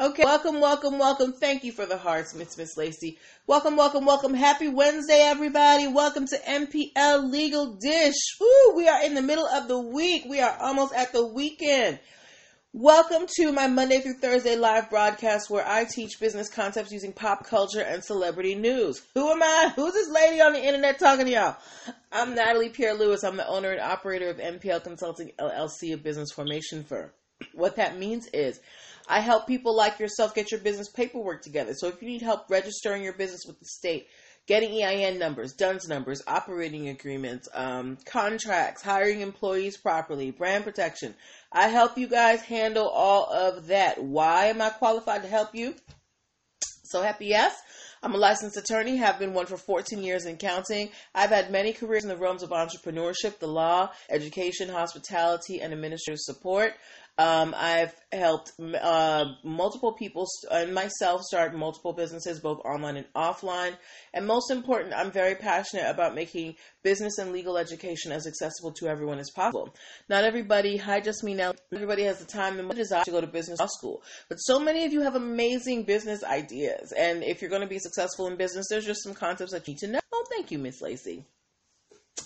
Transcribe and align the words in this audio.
Okay, 0.00 0.24
welcome, 0.24 0.58
welcome, 0.58 0.98
welcome. 0.98 1.34
Thank 1.34 1.64
you 1.64 1.70
for 1.70 1.84
the 1.84 1.98
hearts, 1.98 2.34
Miss 2.34 2.56
Miss 2.56 2.78
Lacey. 2.78 3.18
Welcome, 3.46 3.76
welcome, 3.76 4.06
welcome. 4.06 4.32
Happy 4.32 4.66
Wednesday, 4.66 5.20
everybody. 5.20 5.86
Welcome 5.86 6.26
to 6.28 6.38
MPL 6.38 7.30
Legal 7.30 7.76
Dish. 7.78 8.14
Woo, 8.40 8.74
we 8.74 8.88
are 8.88 9.04
in 9.04 9.14
the 9.14 9.20
middle 9.20 9.46
of 9.46 9.68
the 9.68 9.78
week. 9.78 10.24
We 10.26 10.40
are 10.40 10.56
almost 10.58 10.94
at 10.94 11.12
the 11.12 11.26
weekend. 11.26 11.98
Welcome 12.72 13.26
to 13.36 13.52
my 13.52 13.66
Monday 13.66 14.00
through 14.00 14.14
Thursday 14.14 14.56
live 14.56 14.88
broadcast 14.88 15.50
where 15.50 15.66
I 15.66 15.84
teach 15.84 16.18
business 16.18 16.48
concepts 16.48 16.90
using 16.90 17.12
pop 17.12 17.46
culture 17.46 17.82
and 17.82 18.02
celebrity 18.02 18.54
news. 18.54 19.02
Who 19.12 19.30
am 19.30 19.42
I? 19.42 19.74
Who's 19.76 19.92
this 19.92 20.08
lady 20.08 20.40
on 20.40 20.54
the 20.54 20.64
internet 20.64 20.98
talking 20.98 21.26
to 21.26 21.32
y'all? 21.32 21.56
I'm 22.10 22.34
Natalie 22.34 22.70
Pierre 22.70 22.94
Lewis. 22.94 23.24
I'm 23.24 23.36
the 23.36 23.46
owner 23.46 23.72
and 23.72 23.80
operator 23.82 24.30
of 24.30 24.38
MPL 24.38 24.84
Consulting 24.84 25.32
LLC, 25.38 25.92
a 25.92 25.98
business 25.98 26.32
formation 26.32 26.82
firm. 26.82 27.10
What 27.52 27.76
that 27.76 27.98
means 27.98 28.26
is 28.32 28.58
I 29.08 29.20
help 29.20 29.46
people 29.46 29.76
like 29.76 29.98
yourself 29.98 30.34
get 30.34 30.50
your 30.50 30.60
business 30.60 30.88
paperwork 30.88 31.42
together. 31.42 31.74
So 31.74 31.88
if 31.88 32.00
you 32.02 32.08
need 32.08 32.22
help 32.22 32.48
registering 32.48 33.02
your 33.02 33.12
business 33.12 33.44
with 33.46 33.58
the 33.58 33.66
state, 33.66 34.06
getting 34.46 34.82
EIN 34.82 35.18
numbers, 35.18 35.52
DUNS 35.52 35.88
numbers, 35.88 36.22
operating 36.26 36.88
agreements, 36.88 37.48
um, 37.54 37.98
contracts, 38.06 38.82
hiring 38.82 39.20
employees 39.20 39.76
properly, 39.76 40.30
brand 40.30 40.64
protection, 40.64 41.14
I 41.52 41.68
help 41.68 41.98
you 41.98 42.08
guys 42.08 42.42
handle 42.42 42.88
all 42.88 43.32
of 43.32 43.68
that. 43.68 44.02
Why 44.02 44.46
am 44.46 44.60
I 44.60 44.70
qualified 44.70 45.22
to 45.22 45.28
help 45.28 45.54
you? 45.54 45.74
So 46.84 47.02
happy 47.02 47.26
yes. 47.26 47.56
I'm 48.04 48.14
a 48.14 48.18
licensed 48.18 48.56
attorney, 48.56 48.96
have 48.96 49.20
been 49.20 49.32
one 49.32 49.46
for 49.46 49.56
14 49.56 50.02
years 50.02 50.26
in 50.26 50.36
counting. 50.36 50.90
I've 51.14 51.30
had 51.30 51.52
many 51.52 51.72
careers 51.72 52.02
in 52.02 52.08
the 52.08 52.16
realms 52.16 52.42
of 52.42 52.50
entrepreneurship, 52.50 53.38
the 53.38 53.46
law, 53.46 53.92
education, 54.10 54.68
hospitality, 54.68 55.60
and 55.60 55.72
administrative 55.72 56.18
support. 56.18 56.74
Um, 57.18 57.54
I've 57.56 57.94
helped 58.10 58.52
uh, 58.58 59.24
multiple 59.44 59.92
people 59.92 60.26
and 60.50 60.74
myself 60.74 61.22
start 61.22 61.54
multiple 61.54 61.92
businesses, 61.92 62.40
both 62.40 62.60
online 62.64 62.96
and 62.96 63.06
offline. 63.14 63.76
And 64.14 64.26
most 64.26 64.50
important, 64.50 64.94
I'm 64.94 65.10
very 65.10 65.34
passionate 65.34 65.90
about 65.90 66.14
making 66.14 66.56
business 66.82 67.18
and 67.18 67.32
legal 67.32 67.58
education 67.58 68.12
as 68.12 68.26
accessible 68.26 68.72
to 68.72 68.88
everyone 68.88 69.18
as 69.18 69.30
possible. 69.30 69.74
Not 70.08 70.24
everybody, 70.24 70.78
hi, 70.78 71.00
just 71.00 71.22
me 71.22 71.34
now, 71.34 71.52
everybody 71.72 72.04
has 72.04 72.18
the 72.18 72.24
time 72.24 72.58
and 72.58 72.70
the 72.70 72.74
desire 72.74 73.04
to 73.04 73.10
go 73.10 73.20
to 73.20 73.26
business 73.26 73.60
school. 73.78 74.02
But 74.30 74.36
so 74.36 74.58
many 74.58 74.86
of 74.86 74.92
you 74.92 75.02
have 75.02 75.14
amazing 75.14 75.84
business 75.84 76.24
ideas. 76.24 76.92
And 76.92 77.22
if 77.22 77.42
you're 77.42 77.50
going 77.50 77.62
to 77.62 77.68
be 77.68 77.78
successful 77.78 78.26
in 78.26 78.36
business, 78.36 78.66
there's 78.70 78.86
just 78.86 79.02
some 79.02 79.14
concepts 79.14 79.52
that 79.52 79.68
you 79.68 79.74
need 79.74 79.80
to 79.80 79.86
know. 79.88 80.00
Oh, 80.12 80.24
thank 80.30 80.50
you, 80.50 80.58
Miss 80.58 80.80
Lacey. 80.80 81.24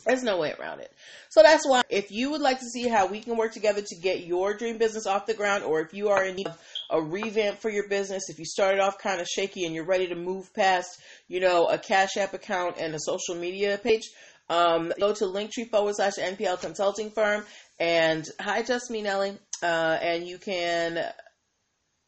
There's 0.06 0.22
no 0.22 0.38
way 0.38 0.54
around 0.58 0.80
it. 0.80 0.92
So 1.30 1.42
that's 1.42 1.66
why 1.66 1.82
if 1.90 2.12
you 2.12 2.30
would 2.30 2.40
like 2.40 2.60
to 2.60 2.66
see 2.66 2.88
how 2.88 3.06
we 3.06 3.20
can 3.20 3.36
work 3.36 3.52
together 3.52 3.82
to 3.82 3.96
get 3.96 4.24
your 4.24 4.54
dream 4.54 4.78
business 4.78 5.06
off 5.06 5.26
the 5.26 5.34
ground, 5.34 5.64
or 5.64 5.80
if 5.80 5.92
you 5.92 6.08
are 6.08 6.24
in 6.24 6.36
need 6.36 6.46
of 6.46 6.58
a 6.90 7.02
revamp 7.02 7.58
for 7.58 7.70
your 7.70 7.88
business, 7.88 8.30
if 8.30 8.38
you 8.38 8.44
started 8.44 8.80
off 8.80 8.98
kind 8.98 9.20
of 9.20 9.26
shaky 9.26 9.64
and 9.64 9.74
you're 9.74 9.84
ready 9.84 10.06
to 10.06 10.14
move 10.14 10.54
past, 10.54 11.00
you 11.26 11.40
know, 11.40 11.66
a 11.66 11.76
Cash 11.76 12.16
App 12.16 12.34
account 12.34 12.76
and 12.78 12.94
a 12.94 13.00
social 13.00 13.34
media 13.34 13.78
page, 13.78 14.08
um, 14.48 14.92
go 15.00 15.12
to 15.12 15.24
linktree 15.24 15.68
forward 15.68 15.96
slash 15.96 16.14
MPL 16.14 16.60
consulting 16.60 17.10
firm 17.10 17.44
and 17.78 18.26
hi, 18.40 18.62
just 18.62 18.90
me, 18.90 19.02
Nelly. 19.02 19.36
Uh, 19.62 19.98
and 20.00 20.26
you 20.26 20.38
can 20.38 21.04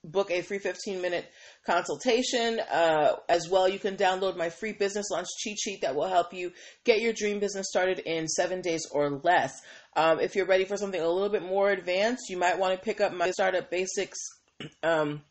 book 0.04 0.30
a 0.30 0.42
free 0.42 0.58
15 0.58 1.02
minute 1.02 1.26
consultation. 1.68 2.60
Uh, 2.60 3.16
as 3.28 3.48
well, 3.48 3.68
you 3.68 3.78
can 3.78 3.96
download 3.96 4.36
my 4.36 4.48
free 4.48 4.72
business 4.72 5.10
launch 5.10 5.28
cheat 5.38 5.58
sheet 5.58 5.82
that 5.82 5.94
will 5.94 6.08
help 6.08 6.32
you 6.32 6.50
get 6.84 7.00
your 7.00 7.12
dream 7.12 7.38
business 7.38 7.66
started 7.68 8.00
in 8.00 8.26
seven 8.26 8.60
days 8.60 8.86
or 8.90 9.20
less. 9.22 9.52
Um, 9.94 10.18
if 10.18 10.34
you're 10.34 10.46
ready 10.46 10.64
for 10.64 10.76
something 10.76 11.00
a 11.00 11.08
little 11.08 11.28
bit 11.28 11.42
more 11.42 11.70
advanced, 11.70 12.30
you 12.30 12.38
might 12.38 12.58
want 12.58 12.78
to 12.78 12.84
pick 12.84 13.00
up 13.00 13.12
my 13.12 13.30
startup 13.30 13.70
basics. 13.70 14.18
Um, 14.82 15.22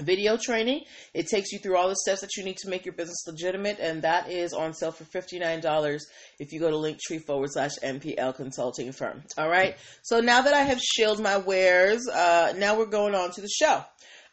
video 0.00 0.36
training. 0.36 0.84
It 1.14 1.28
takes 1.28 1.52
you 1.52 1.58
through 1.58 1.76
all 1.76 1.88
the 1.88 1.96
steps 1.96 2.20
that 2.20 2.36
you 2.36 2.44
need 2.44 2.56
to 2.58 2.68
make 2.68 2.84
your 2.84 2.94
business 2.94 3.24
legitimate, 3.26 3.78
and 3.80 4.02
that 4.02 4.30
is 4.30 4.52
on 4.52 4.74
sale 4.74 4.92
for 4.92 5.04
$59 5.04 6.00
if 6.38 6.52
you 6.52 6.60
go 6.60 6.70
to 6.70 6.76
linktree 6.76 7.24
forward 7.24 7.50
slash 7.52 7.72
MPL 7.82 8.36
consulting 8.36 8.92
firm. 8.92 9.22
All 9.38 9.48
right. 9.48 9.76
So 10.02 10.20
now 10.20 10.42
that 10.42 10.54
I 10.54 10.62
have 10.62 10.80
shilled 10.80 11.20
my 11.20 11.38
wares, 11.38 12.06
uh, 12.08 12.52
now 12.56 12.76
we're 12.78 12.86
going 12.86 13.14
on 13.14 13.30
to 13.32 13.40
the 13.40 13.48
show. 13.48 13.84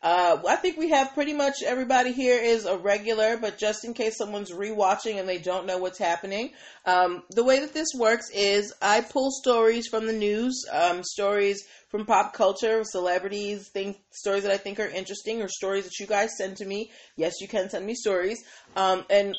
Uh, 0.02 0.38
I 0.48 0.56
think 0.56 0.78
we 0.78 0.90
have 0.92 1.14
pretty 1.14 1.34
much 1.34 1.56
everybody 1.62 2.14
here 2.14 2.40
is 2.40 2.66
a 2.66 2.78
regular, 2.78 3.36
but 3.36 3.58
just 3.58 3.84
in 3.84 3.94
case 3.94 4.18
someone's 4.18 4.52
rewatching 4.52 5.20
and 5.20 5.28
they 5.28 5.40
don't 5.40 5.66
know 5.66 5.78
what's 5.78 5.98
happening, 5.98 6.52
um, 6.86 7.24
the 7.32 7.44
way 7.44 7.60
that 7.60 7.74
this 7.74 7.90
works 7.94 8.30
is 8.34 8.74
I 8.82 9.02
pull 9.02 9.30
stories 9.30 9.88
from 9.88 10.08
the 10.08 10.14
news, 10.14 10.64
um, 10.72 11.04
stories 11.04 11.66
from 11.90 12.06
pop 12.06 12.34
culture, 12.34 12.84
celebrities, 12.84 13.68
things, 13.70 13.96
stories 14.12 14.44
that 14.44 14.52
I 14.52 14.58
think 14.58 14.80
are 14.80 14.88
interesting, 14.88 15.42
or 15.42 15.48
stories 15.48 15.86
that 15.86 16.00
you 16.00 16.06
guys 16.06 16.30
send 16.38 16.58
to 16.58 16.66
me. 16.66 16.92
Yes, 17.16 17.34
you 17.42 17.48
can 17.48 17.70
send 17.70 17.86
me 17.86 17.96
stories, 17.96 18.44
um, 18.76 19.06
and 19.10 19.36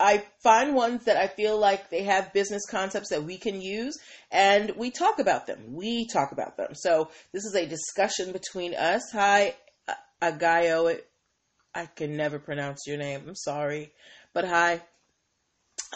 I 0.00 0.24
find 0.42 0.74
ones 0.74 1.04
that 1.04 1.16
I 1.16 1.28
feel 1.28 1.58
like 1.58 1.90
they 1.90 2.02
have 2.04 2.32
business 2.32 2.62
concepts 2.70 3.10
that 3.10 3.24
we 3.24 3.36
can 3.38 3.60
use, 3.60 3.96
and 4.30 4.70
we 4.76 4.90
talk 4.90 5.18
about 5.18 5.46
them. 5.46 5.74
We 5.74 6.06
talk 6.06 6.32
about 6.32 6.56
them. 6.56 6.74
So 6.74 7.10
this 7.32 7.44
is 7.44 7.54
a 7.54 7.66
discussion 7.66 8.32
between 8.32 8.74
us. 8.74 9.02
Hi, 9.12 9.54
Agayo. 10.22 10.98
I 11.74 11.86
can 11.86 12.16
never 12.16 12.38
pronounce 12.38 12.86
your 12.86 12.96
name. 12.96 13.24
I'm 13.28 13.34
sorry. 13.34 13.92
But 14.32 14.46
hi. 14.46 14.80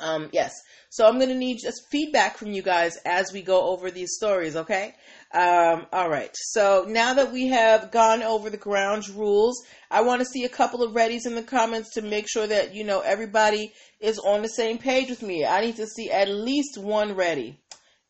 Um, 0.00 0.28
yes. 0.32 0.52
So 0.91 1.06
I'm 1.06 1.16
going 1.16 1.30
to 1.30 1.34
need 1.34 1.58
just 1.62 1.88
feedback 1.91 2.36
from 2.36 2.52
you 2.52 2.62
guys 2.62 2.98
as 3.06 3.32
we 3.32 3.42
go 3.42 3.70
over 3.70 3.91
these 3.91 4.14
stories, 4.14 4.56
okay? 4.56 4.94
Um, 5.32 5.86
all 5.92 6.08
right. 6.10 6.30
So 6.34 6.86
now 6.88 7.14
that 7.14 7.32
we 7.32 7.48
have 7.48 7.92
gone 7.92 8.22
over 8.22 8.50
the 8.50 8.56
ground 8.56 9.08
rules, 9.10 9.62
I 9.91 10.02
want 10.02 10.20
to 10.20 10.26
see 10.26 10.44
a 10.44 10.48
couple 10.48 10.82
of 10.82 10.92
readies 10.92 11.24
in 11.24 11.36
the 11.36 11.42
comments 11.42 11.91
to 11.94 12.02
make 12.02 12.28
sure 12.28 12.46
that, 12.46 12.74
you 12.74 12.82
know, 12.82 13.00
everybody 13.00 13.72
is 14.00 14.18
on 14.18 14.42
the 14.42 14.48
same 14.48 14.78
page 14.78 15.08
with 15.08 15.22
me. 15.22 15.46
I 15.46 15.60
need 15.60 15.76
to 15.76 15.86
see 15.86 16.10
at 16.10 16.28
least 16.28 16.78
one 16.78 17.14
ready. 17.14 17.60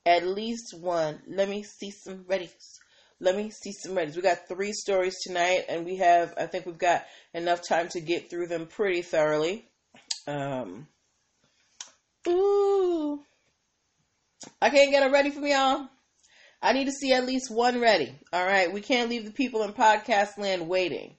At 0.07 0.27
least 0.27 0.75
one. 0.81 1.21
Let 1.29 1.51
me 1.51 1.63
see 1.63 1.91
some 1.91 2.25
readies. 2.25 2.55
Let 3.21 3.37
me 3.37 3.51
see 3.51 3.73
some 3.73 3.95
readies. 3.95 4.17
We 4.17 4.23
got 4.23 4.49
three 4.49 4.73
stories 4.73 5.17
tonight, 5.23 5.67
and 5.69 5.85
we 5.85 5.97
have, 5.97 6.33
I 6.39 6.47
think 6.47 6.65
we've 6.65 6.79
got 6.79 7.05
enough 7.35 7.61
time 7.69 7.89
to 7.89 8.01
get 8.01 8.31
through 8.31 8.47
them 8.47 8.67
pretty 8.67 9.03
thoroughly. 9.03 9.69
Um, 10.27 10.87
ooh. 12.27 13.21
I 14.63 14.71
can't 14.71 14.91
get 14.91 15.03
it 15.03 15.13
ready 15.13 15.31
for 15.31 15.41
me, 15.41 15.53
y'all. 15.53 15.91
I 16.63 16.73
need 16.73 16.87
to 16.87 16.93
see 16.93 17.13
at 17.13 17.27
least 17.27 17.51
one 17.51 17.81
ready. 17.81 18.15
All 18.33 18.45
right. 18.45 18.73
We 18.73 18.81
can't 18.81 19.11
leave 19.11 19.25
the 19.25 19.33
people 19.33 19.63
in 19.63 19.73
podcast 19.73 20.39
land 20.39 20.69
waiting. 20.69 21.15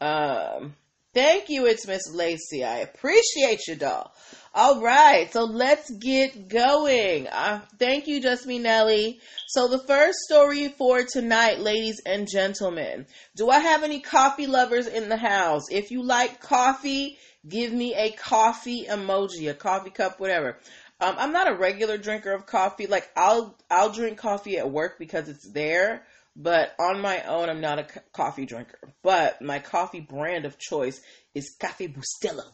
Um, 0.00 0.74
thank 1.14 1.48
you. 1.48 1.66
It's 1.66 1.86
Miss 1.86 2.12
Lacey. 2.12 2.64
I 2.64 2.78
appreciate 2.78 3.60
you, 3.68 3.76
doll. 3.76 4.12
All 4.54 4.82
right, 4.82 5.32
so 5.32 5.44
let's 5.44 5.90
get 5.90 6.48
going. 6.48 7.26
Uh, 7.26 7.62
thank 7.78 8.06
you, 8.06 8.20
Just 8.20 8.46
Me 8.46 8.58
Nelly. 8.58 9.18
So 9.48 9.66
the 9.66 9.78
first 9.78 10.18
story 10.28 10.68
for 10.68 11.04
tonight, 11.04 11.60
ladies 11.60 12.02
and 12.04 12.28
gentlemen, 12.30 13.06
do 13.34 13.48
I 13.48 13.60
have 13.60 13.82
any 13.82 14.00
coffee 14.00 14.46
lovers 14.46 14.86
in 14.86 15.08
the 15.08 15.16
house? 15.16 15.62
If 15.70 15.90
you 15.90 16.02
like 16.02 16.42
coffee, 16.42 17.16
give 17.48 17.72
me 17.72 17.94
a 17.94 18.10
coffee 18.10 18.84
emoji, 18.84 19.48
a 19.48 19.54
coffee 19.54 19.88
cup, 19.88 20.20
whatever. 20.20 20.58
Um, 21.02 21.16
I'm 21.18 21.32
not 21.32 21.50
a 21.50 21.54
regular 21.54 21.98
drinker 21.98 22.32
of 22.32 22.46
coffee. 22.46 22.86
Like 22.86 23.10
I'll 23.16 23.58
I'll 23.68 23.90
drink 23.90 24.18
coffee 24.18 24.58
at 24.58 24.70
work 24.70 25.00
because 25.00 25.28
it's 25.28 25.50
there, 25.52 26.04
but 26.36 26.74
on 26.78 27.00
my 27.00 27.22
own, 27.22 27.50
I'm 27.50 27.60
not 27.60 27.80
a 27.80 27.86
coffee 28.12 28.46
drinker. 28.46 28.78
But 29.02 29.42
my 29.42 29.58
coffee 29.58 29.98
brand 30.00 30.44
of 30.44 30.60
choice 30.60 31.00
is 31.34 31.56
Cafe 31.58 31.88
Bustelo. 31.88 32.44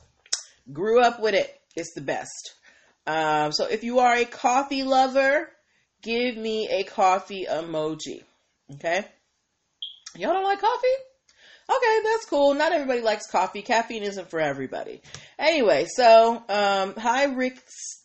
Grew 0.73 1.03
up 1.03 1.21
with 1.21 1.35
it. 1.35 1.61
It's 1.77 1.93
the 1.93 2.01
best. 2.01 2.55
Um, 3.07 3.53
so 3.53 3.67
if 3.67 3.85
you 3.85 3.99
are 3.99 4.15
a 4.15 4.25
coffee 4.25 4.83
lover, 4.83 5.51
give 6.03 6.37
me 6.37 6.69
a 6.71 6.85
coffee 6.85 7.47
emoji. 7.49 8.23
Okay? 8.75 9.05
Y'all 10.17 10.33
don't 10.33 10.45
like 10.45 10.61
coffee? 10.61 10.87
Okay, 11.71 12.01
that's 12.03 12.25
cool. 12.25 12.55
Not 12.55 12.73
everybody 12.73 13.03
likes 13.03 13.27
coffee. 13.31 13.61
Caffeine 13.61 14.03
isn't 14.03 14.31
for 14.31 14.41
everybody. 14.41 15.03
Anyway, 15.39 15.87
so 15.95 16.43
um, 16.49 16.95
hi 16.97 17.25
Rick 17.25 17.63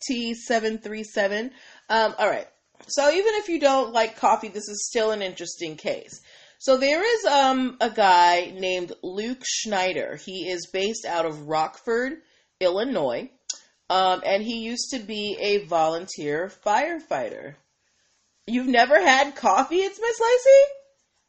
T737. 0.09 1.49
Um, 1.89 2.15
all 2.17 2.29
right. 2.29 2.47
So 2.87 3.09
even 3.09 3.33
if 3.35 3.49
you 3.49 3.59
don't 3.59 3.93
like 3.93 4.17
coffee, 4.17 4.49
this 4.49 4.67
is 4.67 4.87
still 4.87 5.11
an 5.11 5.21
interesting 5.21 5.75
case. 5.75 6.21
So 6.59 6.77
there 6.77 7.03
is 7.03 7.25
um, 7.25 7.77
a 7.81 7.89
guy 7.89 8.53
named 8.55 8.93
Luke 9.01 9.41
Schneider. 9.43 10.15
He 10.15 10.49
is 10.49 10.69
based 10.71 11.05
out 11.05 11.25
of 11.25 11.47
Rockford, 11.47 12.13
Illinois. 12.59 13.29
Um, 13.89 14.21
and 14.25 14.41
he 14.41 14.63
used 14.63 14.91
to 14.91 14.99
be 14.99 15.37
a 15.39 15.65
volunteer 15.65 16.51
firefighter. 16.65 17.55
You've 18.47 18.67
never 18.67 18.99
had 18.99 19.35
coffee? 19.35 19.77
It's 19.77 19.99
Miss 19.99 20.19
Lacey? 20.19 20.63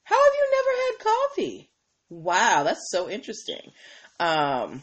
How 0.05 0.23
have 0.23 0.33
you 0.35 0.51
never 0.51 0.77
had 0.81 1.05
coffee? 1.05 1.71
Wow, 2.11 2.63
that's 2.65 2.91
so 2.91 3.09
interesting. 3.09 3.73
Um, 4.21 4.83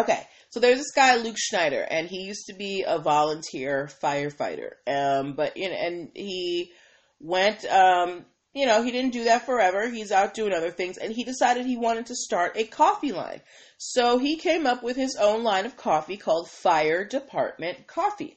okay, 0.00 0.26
so 0.50 0.60
there's 0.60 0.78
this 0.78 0.92
guy 0.94 1.16
Luke 1.16 1.36
Schneider, 1.38 1.82
and 1.82 2.08
he 2.08 2.22
used 2.22 2.46
to 2.46 2.54
be 2.54 2.84
a 2.86 2.98
volunteer 2.98 3.90
firefighter. 4.02 4.72
Um, 4.86 5.34
but 5.34 5.56
you 5.56 5.68
know, 5.68 5.76
and 5.76 6.10
he 6.14 6.72
went 7.20 7.64
um, 7.66 8.24
you 8.54 8.66
know, 8.66 8.82
he 8.82 8.90
didn't 8.90 9.12
do 9.12 9.24
that 9.24 9.46
forever. 9.46 9.88
He's 9.88 10.10
out 10.10 10.34
doing 10.34 10.52
other 10.52 10.70
things, 10.70 10.96
and 10.96 11.12
he 11.12 11.22
decided 11.22 11.66
he 11.66 11.76
wanted 11.76 12.06
to 12.06 12.16
start 12.16 12.56
a 12.56 12.64
coffee 12.64 13.12
line. 13.12 13.40
So 13.76 14.18
he 14.18 14.36
came 14.36 14.66
up 14.66 14.82
with 14.82 14.96
his 14.96 15.16
own 15.20 15.44
line 15.44 15.66
of 15.66 15.76
coffee 15.76 16.16
called 16.16 16.50
Fire 16.50 17.04
Department 17.04 17.86
Coffee. 17.86 18.36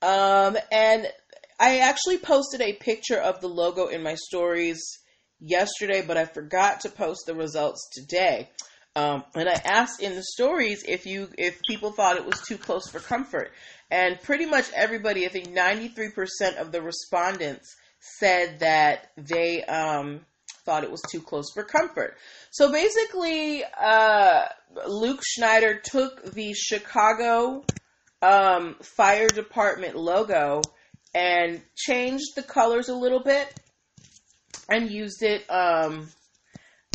Um, 0.00 0.56
and 0.72 1.06
I 1.58 1.80
actually 1.80 2.18
posted 2.18 2.62
a 2.62 2.72
picture 2.72 3.18
of 3.18 3.40
the 3.40 3.48
logo 3.48 3.88
in 3.88 4.02
my 4.02 4.14
stories 4.14 4.80
yesterday, 5.40 6.02
but 6.06 6.16
I 6.16 6.24
forgot 6.24 6.80
to 6.80 6.88
post 6.88 7.24
the 7.26 7.34
results 7.34 7.86
today. 7.92 8.48
Um, 8.96 9.24
and 9.34 9.48
I 9.48 9.60
asked 9.64 10.02
in 10.02 10.16
the 10.16 10.22
stories 10.22 10.84
if 10.86 11.06
you 11.06 11.28
if 11.38 11.62
people 11.62 11.92
thought 11.92 12.16
it 12.16 12.26
was 12.26 12.40
too 12.40 12.58
close 12.58 12.88
for 12.88 12.98
comfort, 12.98 13.52
and 13.90 14.20
pretty 14.20 14.46
much 14.46 14.66
everybody, 14.74 15.26
I 15.26 15.28
think 15.28 15.50
ninety 15.50 15.88
three 15.88 16.10
percent 16.10 16.56
of 16.56 16.72
the 16.72 16.82
respondents 16.82 17.76
said 18.00 18.60
that 18.60 19.10
they 19.16 19.62
um, 19.64 20.20
thought 20.64 20.84
it 20.84 20.90
was 20.90 21.02
too 21.10 21.20
close 21.20 21.52
for 21.52 21.62
comfort. 21.62 22.16
So 22.50 22.72
basically, 22.72 23.62
uh, 23.80 24.46
Luke 24.86 25.20
Schneider 25.24 25.80
took 25.82 26.32
the 26.32 26.52
Chicago 26.54 27.64
um, 28.22 28.74
fire 28.82 29.28
department 29.28 29.96
logo 29.96 30.62
and 31.14 31.62
changed 31.76 32.34
the 32.36 32.42
colors 32.42 32.88
a 32.88 32.94
little 32.94 33.22
bit 33.22 33.54
and 34.68 34.90
used 34.90 35.22
it 35.22 35.48
um, 35.50 36.08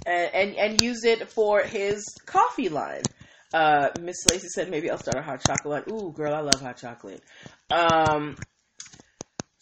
and, 0.05 0.33
and, 0.33 0.55
and 0.55 0.79
used 0.79 1.05
it 1.05 1.29
for 1.29 1.61
his 1.61 2.03
coffee 2.25 2.69
line. 2.69 3.09
Uh, 3.53 3.89
Miss 3.99 4.25
Lacey 4.25 4.47
said 4.49 4.69
maybe 4.69 4.89
I'll 4.89 4.97
start 4.97 5.17
a 5.17 5.21
hot 5.21 5.41
chocolate 5.41 5.87
line. 5.87 5.95
Ooh, 5.97 6.11
girl, 6.11 6.33
I 6.33 6.41
love 6.41 6.61
hot 6.61 6.77
chocolate. 6.77 7.21
Um, 7.69 8.37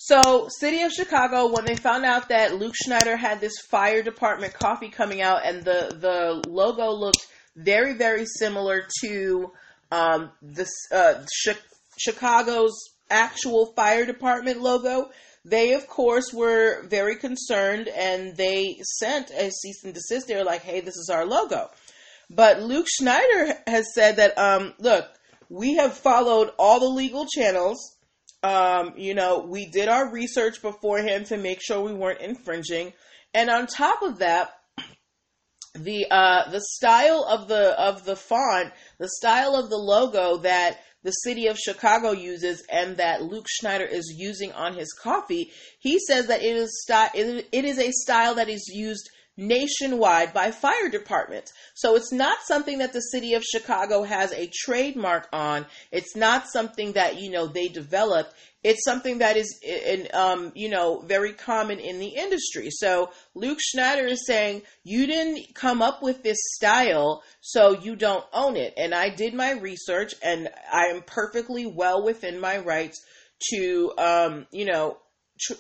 so, 0.06 0.50
City 0.50 0.82
of 0.82 0.92
Chicago, 0.92 1.54
when 1.54 1.64
they 1.64 1.76
found 1.76 2.04
out 2.04 2.28
that 2.28 2.56
Luke 2.56 2.74
Schneider 2.76 3.16
had 3.16 3.40
this 3.40 3.54
fire 3.70 4.04
department 4.04 4.54
coffee 4.54 4.90
coming 4.90 5.22
out, 5.22 5.46
and 5.46 5.64
the 5.64 5.96
the 5.98 6.44
logo 6.50 6.92
looked 6.92 7.26
very 7.56 7.94
very 7.94 8.26
similar 8.26 8.86
to 9.02 9.54
um, 9.92 10.32
this 10.42 10.72
uh, 10.92 11.24
Chicago's 11.98 12.74
actual 13.10 13.68
fire 13.78 14.06
department 14.06 14.60
logo, 14.60 15.10
they 15.46 15.74
of 15.74 15.88
course 15.88 16.34
were 16.34 16.84
very 16.88 17.16
concerned, 17.16 17.88
and 17.88 18.36
they 18.38 18.78
sent 19.00 19.30
a 19.32 19.52
cease 19.52 19.84
and 19.84 19.94
desist. 19.94 20.28
They 20.28 20.36
were 20.36 20.44
like, 20.44 20.64
"Hey, 20.64 20.82
this 20.82 20.96
is 20.96 21.10
our 21.12 21.26
logo." 21.26 21.70
But 22.30 22.62
Luke 22.62 22.88
Schneider 22.90 23.54
has 23.68 23.86
said 23.94 24.16
that, 24.16 24.38
um, 24.38 24.74
look, 24.80 25.06
we 25.50 25.76
have 25.76 25.94
followed 25.94 26.52
all 26.58 26.80
the 26.80 26.88
legal 26.88 27.28
channels 27.28 27.94
um, 28.44 28.94
you 28.98 29.14
know, 29.16 29.40
we 29.40 29.68
did 29.68 29.88
our 29.88 30.12
research 30.12 30.62
beforehand 30.62 31.28
to 31.28 31.38
make 31.38 31.62
sure 31.62 31.80
we 31.82 31.94
weren't 31.94 32.20
infringing. 32.20 32.92
And 33.34 33.50
on 33.50 33.68
top 33.68 34.02
of 34.04 34.20
that, 34.20 34.52
the 35.76 36.06
uh, 36.12 36.52
the 36.52 36.62
style 36.62 37.26
of 37.28 37.48
the 37.48 37.80
of 37.82 38.06
the 38.06 38.16
font, 38.16 38.72
the 39.00 39.10
style 39.10 39.56
of 39.56 39.70
the 39.70 39.78
logo 39.78 40.38
that 40.38 40.78
the 41.04 41.12
city 41.12 41.48
of 41.48 41.58
Chicago 41.58 42.12
uses 42.12 42.64
and 42.70 42.98
that 42.98 43.22
Luke 43.22 43.48
Schneider 43.50 43.86
is 43.86 44.14
using 44.18 44.52
on 44.54 44.74
his 44.74 44.94
coffee, 44.94 45.52
he 45.80 46.00
says 46.00 46.28
that 46.28 46.42
it 46.42 46.56
is 46.56 46.82
style 46.82 47.10
it 47.14 47.66
is 47.66 47.78
a 47.78 47.92
style 47.92 48.36
that 48.36 48.50
is 48.50 48.70
used 48.74 49.10
nationwide 49.38 50.34
by 50.34 50.52
fire 50.52 50.90
departments. 50.90 51.52
So 51.76 51.96
it's 51.96 52.12
not 52.12 52.38
something 52.46 52.78
that 52.80 52.94
the 52.94 53.00
city 53.00 53.34
of 53.34 53.44
Chicago 53.44 54.04
has 54.04 54.32
a 54.32 54.50
trademark 54.54 55.28
on. 55.34 55.66
It's 55.92 56.16
not 56.16 56.48
something 56.48 56.94
that, 56.94 57.20
you 57.20 57.32
know, 57.32 57.48
they 57.48 57.68
developed. 57.68 58.34
It's 58.64 58.86
something 58.86 59.18
that 59.18 59.36
is, 59.36 59.60
in, 59.62 60.08
um, 60.14 60.52
you 60.56 60.70
know, 60.70 61.02
very 61.02 61.34
common 61.34 61.80
in 61.80 62.00
the 62.00 62.08
industry. 62.08 62.70
So 62.70 63.12
Luke 63.36 63.60
Schneider 63.62 64.06
is 64.06 64.26
saying, 64.26 64.62
you 64.84 65.06
didn't 65.06 65.54
come 65.54 65.82
up 65.82 66.02
with 66.02 66.24
this 66.24 66.38
style, 66.56 67.24
so 67.42 67.74
you 67.74 67.96
don't 67.96 68.26
own 68.32 68.56
it. 68.56 68.74
And 68.78 68.94
I 68.94 69.10
did 69.10 69.34
my 69.34 69.52
research 69.54 70.14
and 70.22 70.50
I 70.72 70.86
am 70.86 71.02
perfectly 71.02 71.66
well 71.66 72.06
within 72.06 72.40
my 72.40 72.60
rights 72.60 73.04
to, 73.52 73.92
um, 73.98 74.48
you 74.52 74.66
know, 74.66 74.98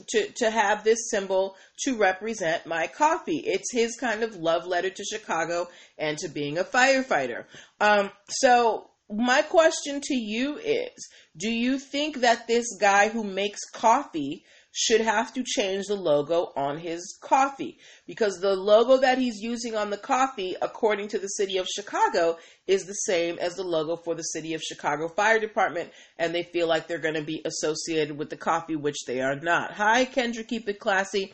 to, 0.09 0.31
to 0.35 0.49
have 0.49 0.83
this 0.83 1.09
symbol 1.09 1.55
to 1.83 1.95
represent 1.97 2.65
my 2.65 2.87
coffee. 2.87 3.43
It's 3.45 3.71
his 3.71 3.95
kind 3.95 4.23
of 4.23 4.35
love 4.35 4.65
letter 4.65 4.89
to 4.89 5.03
Chicago 5.03 5.69
and 5.97 6.17
to 6.19 6.29
being 6.29 6.57
a 6.57 6.63
firefighter. 6.63 7.45
Um, 7.79 8.11
so 8.27 8.89
my 9.09 9.41
question 9.41 10.01
to 10.01 10.15
you 10.15 10.57
is, 10.57 11.09
do 11.37 11.49
you 11.49 11.79
think 11.79 12.21
that 12.21 12.47
this 12.47 12.65
guy 12.79 13.09
who 13.09 13.23
makes 13.23 13.59
coffee 13.71 14.43
should 14.75 15.01
have 15.01 15.31
to 15.31 15.43
change 15.43 15.85
the 15.85 15.95
logo 15.95 16.51
on 16.55 16.79
his 16.79 17.17
coffee 17.21 17.77
because 18.07 18.39
the 18.39 18.55
logo 18.55 18.97
that 18.97 19.19
he's 19.19 19.39
using 19.39 19.75
on 19.75 19.91
the 19.91 19.97
coffee, 19.97 20.55
according 20.63 21.07
to 21.07 21.19
the 21.19 21.27
city 21.27 21.57
of 21.57 21.67
Chicago, 21.67 22.37
is 22.65 22.85
the 22.85 22.93
same 22.93 23.37
as 23.37 23.55
the 23.55 23.63
logo 23.63 23.95
for 23.95 24.15
the 24.15 24.23
city 24.23 24.55
of 24.55 24.61
Chicago 24.61 25.07
Fire 25.07 25.39
Department, 25.39 25.91
and 26.17 26.33
they 26.33 26.41
feel 26.41 26.67
like 26.67 26.87
they're 26.87 26.97
going 26.97 27.13
to 27.13 27.21
be 27.21 27.41
associated 27.45 28.17
with 28.17 28.31
the 28.31 28.35
coffee, 28.35 28.75
which 28.75 29.05
they 29.05 29.21
are 29.21 29.35
not. 29.35 29.73
Hi, 29.73 30.05
Kendra, 30.05 30.45
keep 30.47 30.67
it 30.67 30.79
classy. 30.79 31.33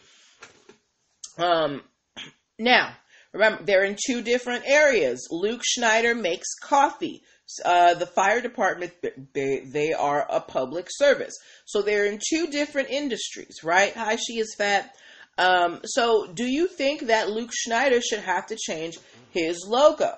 Um, 1.38 1.82
now, 2.60 2.92
remember, 3.32 3.64
they're 3.64 3.86
in 3.86 3.96
two 4.06 4.22
different 4.22 4.66
areas. 4.68 5.30
Luke 5.32 5.62
Schneider 5.64 6.14
makes 6.14 6.54
coffee. 6.62 7.24
Uh, 7.66 7.96
the 7.96 8.06
fire 8.06 8.42
department 8.42 8.94
they 9.34 9.60
they 9.66 9.94
are 9.94 10.26
a 10.30 10.40
public 10.40 10.88
service. 10.90 11.36
So 11.66 11.82
they're 11.82 12.06
in 12.06 12.20
two 12.30 12.48
different 12.48 12.90
industries 12.90 13.64
right? 13.64 13.94
Hi 13.94 14.16
she 14.16 14.40
is 14.40 14.56
fat. 14.58 14.94
Um, 15.38 15.80
so 15.84 16.28
do 16.28 16.46
you 16.46 16.68
think 16.68 17.08
that 17.08 17.30
luke 17.30 17.52
schneider 17.54 18.02
should 18.02 18.20
have 18.20 18.48
to 18.48 18.56
change 18.56 18.98
his 19.32 19.66
logo? 19.68 20.16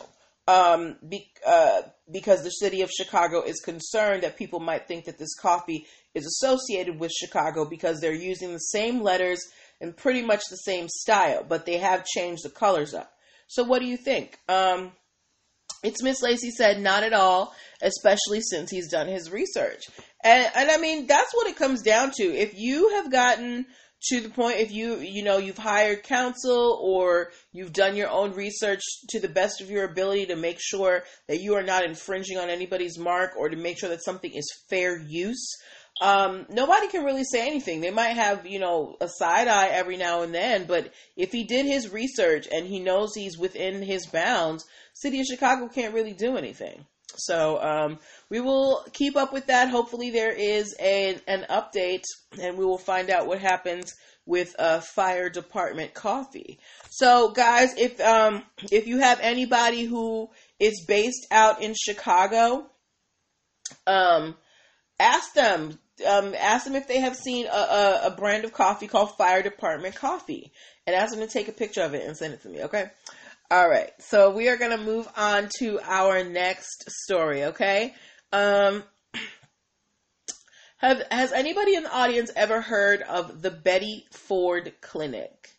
Um, 0.48 0.98
be, 1.07 1.31
uh, 1.48 1.83
because 2.12 2.44
the 2.44 2.50
city 2.50 2.81
of 2.81 2.89
chicago 2.89 3.42
is 3.44 3.62
concerned 3.62 4.24
that 4.24 4.38
people 4.38 4.60
might 4.60 4.88
think 4.88 5.06
that 5.06 5.19
this 5.19 5.36
coffee 5.36 5.86
is 6.16 6.25
associated 6.25 7.00
with 7.00 7.12
chicago 7.12 7.63
because 7.63 8.01
they're 8.01 8.13
using 8.13 8.51
the 8.51 8.57
same 8.57 9.01
letters 9.01 9.39
and 9.80 9.95
pretty 9.95 10.24
much 10.24 10.42
the 10.50 10.57
same 10.57 10.89
style 10.89 11.45
but 11.48 11.66
they 11.66 11.78
have 11.78 12.04
changed 12.06 12.44
the 12.44 12.50
colors 12.50 12.94
up. 12.94 13.13
So 13.48 13.63
what 13.63 13.80
do 13.80 13.86
you 13.86 13.98
think? 13.98 14.39
Um, 14.50 14.94
it's 15.83 16.04
Miss 16.04 16.22
Lacey 16.22 16.51
said, 16.51 16.80
not 16.80 17.04
at 17.04 17.13
all, 17.13 17.56
especially 17.81 18.42
since 18.42 18.69
he's 18.69 18.89
done 18.89 19.07
his 19.07 19.31
research. 19.31 19.83
And 20.24 20.48
and 20.56 20.69
I 20.69 20.78
mean 20.78 21.07
that's 21.07 21.33
what 21.33 21.48
it 21.48 21.56
comes 21.56 21.81
down 21.81 22.12
to. 22.18 22.24
If 22.24 22.57
you 22.57 22.89
have 22.95 23.12
gotten 23.12 23.66
to 24.04 24.19
the 24.19 24.30
point 24.30 24.57
if 24.57 24.72
you 24.72 24.98
you 24.98 25.24
know 25.24 25.38
you've 25.38 25.57
hired 25.57 26.04
counsel 26.04 26.80
or 26.81 27.31
you've 27.54 27.74
done 27.74 27.95
your 27.95 28.10
own 28.10 28.33
research 28.33 28.81
to 29.10 29.19
the 29.19 29.30
best 29.30 29.62
of 29.62 29.69
your 29.69 29.86
ability 29.86 30.25
to 30.25 30.35
make 30.35 30.57
sure 30.59 31.04
that 31.28 31.40
you 31.40 31.56
are 31.56 31.64
not 31.64 31.85
infringing 31.85 32.38
on 32.38 32.50
anybody's 32.50 32.97
mark 32.97 33.31
or 33.38 33.50
to 33.50 33.56
make 33.56 33.78
sure 33.78 33.90
that 33.90 34.04
something 34.04 34.31
is 34.33 34.52
fair 34.69 35.00
use 35.00 35.56
um, 36.02 36.48
nobody 36.50 36.88
can 36.88 37.06
really 37.06 37.24
say 37.24 37.46
anything. 37.46 37.80
They 37.80 37.92
might 37.92 38.16
have, 38.16 38.48
you 38.48 38.58
know, 38.58 38.98
a 39.00 39.08
side 39.08 39.48
eye 39.48 39.68
every 39.68 39.98
now 39.98 40.24
and 40.24 40.34
then, 40.34 40.66
but 40.66 40.92
if 41.16 41.31
he 41.31 41.44
did 41.44 41.68
his 41.68 41.94
research 41.94 42.48
and 42.52 42.66
he 42.66 42.80
knows 42.80 43.14
he's 43.14 43.38
within 43.38 43.84
his 43.84 44.08
bounds, 44.08 44.66
City 44.94 45.20
of 45.20 45.28
Chicago 45.28 45.68
can't 45.68 45.94
really 45.94 46.14
do 46.14 46.38
anything. 46.38 46.86
So 47.18 47.62
um, 47.62 48.00
we 48.30 48.40
will 48.40 48.84
keep 48.94 49.16
up 49.16 49.31
with 49.31 49.48
that. 49.48 49.70
Hopefully, 49.70 50.10
there 50.10 50.31
is 50.31 50.76
a, 50.80 51.20
an 51.28 51.46
update, 51.50 52.04
and 52.42 52.58
we 52.58 52.66
will 52.66 52.78
find 52.80 53.12
out 53.12 53.28
what 53.28 53.40
happens 53.40 53.94
with 54.26 54.56
uh, 54.58 54.80
fire 54.80 55.30
department 55.30 55.94
coffee. 55.94 56.60
So, 56.90 57.31
guys, 57.31 57.78
if 57.78 58.00
um, 58.02 58.44
if 58.72 58.88
you 58.88 59.00
have 59.00 59.20
anybody 59.22 59.84
who 59.84 60.30
is 60.60 60.84
based 60.88 61.28
out 61.31 61.62
in 61.62 61.76
Chicago, 61.76 62.66
um, 63.86 64.36
ask 65.00 65.34
them 65.34 65.78
um, 66.07 66.33
ask 66.38 66.66
them 66.66 66.76
if 66.76 66.88
they 66.88 67.00
have 67.00 67.16
seen 67.16 67.48
a, 67.48 67.50
a, 67.50 68.02
a, 68.06 68.12
brand 68.12 68.45
of 68.45 68.54
coffee 68.54 68.88
called 68.88 69.16
Fire 69.18 69.44
Department 69.44 69.95
Coffee, 69.95 70.52
and 70.88 70.95
ask 70.95 71.14
them 71.14 71.26
to 71.26 71.31
take 71.31 71.48
a 71.48 71.54
picture 71.54 71.81
of 71.81 71.94
it 71.94 72.07
and 72.07 72.18
send 72.18 72.33
it 72.33 72.42
to 72.44 72.50
me. 72.50 72.64
Okay. 72.64 72.90
All 73.50 73.68
right. 73.68 73.92
So 74.00 74.31
we 74.31 74.48
are 74.50 74.57
going 74.57 74.71
to 74.71 74.83
move 74.83 75.07
on 75.16 75.50
to 75.60 75.80
our 75.83 76.24
next 76.24 76.90
story. 76.90 77.45
Okay. 77.45 77.94
Um, 78.31 78.83
have 80.78 81.04
has 81.12 81.33
anybody 81.33 81.76
in 81.76 81.83
the 81.83 81.94
audience 81.94 82.31
ever 82.36 82.62
heard 82.62 83.02
of 83.02 83.42
the 83.42 83.52
Betty 83.52 84.06
Ford 84.12 84.74
Clinic? 84.81 85.50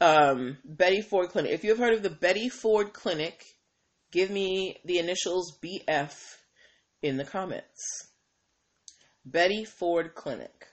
Um, 0.00 0.58
Betty 0.64 1.02
Ford 1.02 1.30
Clinic. 1.30 1.52
If 1.52 1.64
you 1.64 1.70
have 1.70 1.78
heard 1.78 1.94
of 1.94 2.02
the 2.02 2.10
Betty 2.10 2.48
Ford 2.48 2.92
Clinic, 2.92 3.44
give 4.12 4.30
me 4.30 4.78
the 4.84 4.98
initials 4.98 5.58
BF 5.62 6.14
in 7.02 7.16
the 7.16 7.24
comments. 7.24 8.13
Betty 9.24 9.64
Ford 9.64 10.14
Clinic. 10.14 10.66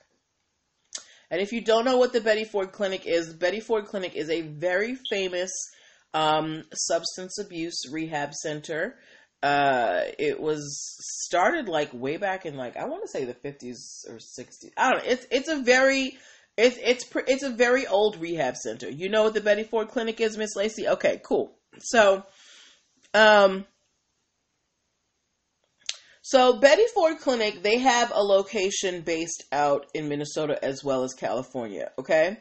And 1.30 1.40
if 1.40 1.52
you 1.52 1.62
don't 1.62 1.84
know 1.84 1.96
what 1.96 2.12
the 2.12 2.20
Betty 2.20 2.44
Ford 2.44 2.72
Clinic 2.72 3.06
is, 3.06 3.32
Betty 3.32 3.60
Ford 3.60 3.86
Clinic 3.86 4.14
is 4.14 4.28
a 4.28 4.42
very 4.42 4.96
famous 5.10 5.50
um, 6.12 6.62
substance 6.74 7.38
abuse 7.38 7.90
rehab 7.90 8.34
center. 8.34 8.96
Uh, 9.42 10.02
it 10.18 10.38
was 10.38 10.62
started 11.24 11.68
like 11.68 11.90
way 11.92 12.16
back 12.16 12.46
in 12.46 12.56
like 12.56 12.76
I 12.76 12.84
want 12.84 13.02
to 13.02 13.08
say 13.08 13.24
the 13.24 13.34
50s 13.34 13.76
or 14.08 14.16
60s. 14.16 14.70
I 14.76 14.90
don't 14.90 15.04
know. 15.04 15.10
It's 15.10 15.26
it's 15.30 15.48
a 15.48 15.62
very 15.62 16.18
It's 16.56 16.76
it's 16.82 17.06
it's 17.26 17.42
a 17.42 17.50
very 17.50 17.86
old 17.86 18.20
rehab 18.20 18.56
center. 18.56 18.90
You 18.90 19.08
know 19.08 19.22
what 19.22 19.34
the 19.34 19.40
Betty 19.40 19.64
Ford 19.64 19.88
Clinic 19.88 20.20
is, 20.20 20.36
Miss 20.36 20.54
Lacey? 20.54 20.86
Okay, 20.86 21.20
cool. 21.24 21.56
So, 21.78 22.24
um, 23.14 23.64
so 26.22 26.58
Betty 26.58 26.84
Ford 26.94 27.18
Clinic, 27.18 27.62
they 27.62 27.78
have 27.78 28.12
a 28.14 28.22
location 28.22 29.02
based 29.02 29.44
out 29.52 29.86
in 29.92 30.08
Minnesota 30.08 30.58
as 30.64 30.82
well 30.84 31.02
as 31.02 31.14
California. 31.14 31.90
Okay, 31.98 32.38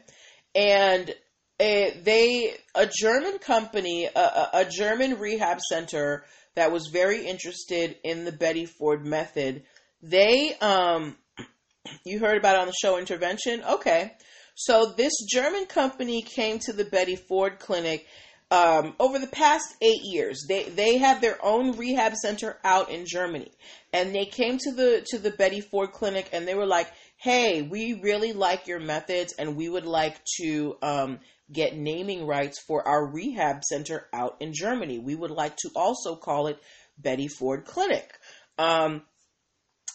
and 0.55 1.13
a, 1.59 1.99
they 2.03 2.55
a 2.75 2.87
German 2.87 3.39
company, 3.39 4.07
a, 4.15 4.49
a 4.53 4.65
German 4.69 5.19
rehab 5.19 5.59
center 5.61 6.25
that 6.55 6.71
was 6.71 6.87
very 6.87 7.25
interested 7.27 7.97
in 8.03 8.25
the 8.25 8.31
Betty 8.31 8.65
Ford 8.65 9.05
method. 9.05 9.63
They 10.01 10.55
um 10.61 11.17
you 12.05 12.19
heard 12.19 12.37
about 12.37 12.55
it 12.55 12.61
on 12.61 12.67
the 12.67 12.73
show 12.81 12.97
Intervention? 12.97 13.63
Okay. 13.63 14.13
So 14.55 14.93
this 14.95 15.13
German 15.31 15.65
company 15.65 16.21
came 16.21 16.59
to 16.59 16.73
the 16.73 16.85
Betty 16.85 17.15
Ford 17.15 17.57
Clinic 17.59 18.05
um, 18.51 18.93
over 18.99 19.17
the 19.17 19.27
past 19.27 19.75
eight 19.81 20.03
years. 20.03 20.45
They 20.47 20.63
they 20.65 20.97
have 20.97 21.21
their 21.21 21.43
own 21.43 21.77
rehab 21.77 22.13
center 22.15 22.57
out 22.63 22.91
in 22.91 23.05
Germany, 23.07 23.51
and 23.93 24.13
they 24.13 24.25
came 24.25 24.57
to 24.59 24.71
the 24.73 25.05
to 25.07 25.17
the 25.17 25.31
Betty 25.31 25.61
Ford 25.61 25.93
Clinic 25.93 26.29
and 26.33 26.47
they 26.47 26.53
were 26.53 26.67
like, 26.67 26.91
"Hey, 27.15 27.61
we 27.61 27.93
really 27.93 28.33
like 28.33 28.67
your 28.67 28.79
methods, 28.79 29.33
and 29.39 29.55
we 29.55 29.69
would 29.69 29.85
like 29.85 30.17
to 30.41 30.77
um, 30.81 31.19
get 31.51 31.75
naming 31.75 32.27
rights 32.27 32.59
for 32.67 32.85
our 32.85 33.05
rehab 33.05 33.63
center 33.63 34.07
out 34.13 34.35
in 34.41 34.53
Germany. 34.53 34.99
We 34.99 35.15
would 35.15 35.31
like 35.31 35.55
to 35.57 35.69
also 35.75 36.15
call 36.15 36.47
it 36.47 36.61
Betty 36.97 37.29
Ford 37.29 37.65
Clinic." 37.65 38.11
Um, 38.57 39.03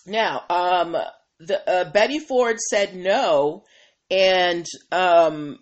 now, 0.06 0.44
um, 0.48 0.96
the 1.40 1.70
uh, 1.70 1.90
Betty 1.90 2.20
Ford 2.20 2.58
said 2.58 2.96
no, 2.96 3.64
and 4.10 4.64
um, 4.90 5.58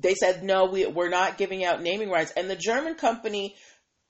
they 0.00 0.14
said 0.14 0.42
no, 0.42 0.66
we, 0.66 0.86
we're 0.86 1.08
not 1.08 1.38
giving 1.38 1.64
out 1.64 1.82
naming 1.82 2.10
rights, 2.10 2.32
and 2.36 2.48
the 2.48 2.56
German 2.56 2.94
company 2.94 3.56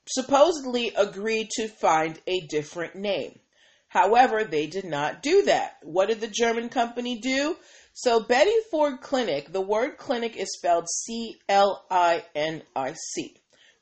supposedly 0.07 0.91
agreed 0.95 1.49
to 1.51 1.67
find 1.67 2.19
a 2.27 2.41
different 2.47 2.95
name. 2.95 3.39
However, 3.87 4.43
they 4.43 4.67
did 4.67 4.85
not 4.85 5.21
do 5.21 5.43
that. 5.43 5.77
What 5.83 6.07
did 6.07 6.21
the 6.21 6.27
German 6.27 6.69
company 6.69 7.19
do? 7.19 7.57
So, 7.93 8.21
Betty 8.21 8.55
Ford 8.71 9.01
Clinic, 9.01 9.51
the 9.51 9.59
word 9.61 9.97
clinic 9.97 10.37
is 10.37 10.55
spelled 10.55 10.87
C 10.89 11.35
L 11.49 11.85
I 11.91 12.23
N 12.33 12.63
I 12.73 12.93
C. 12.93 13.35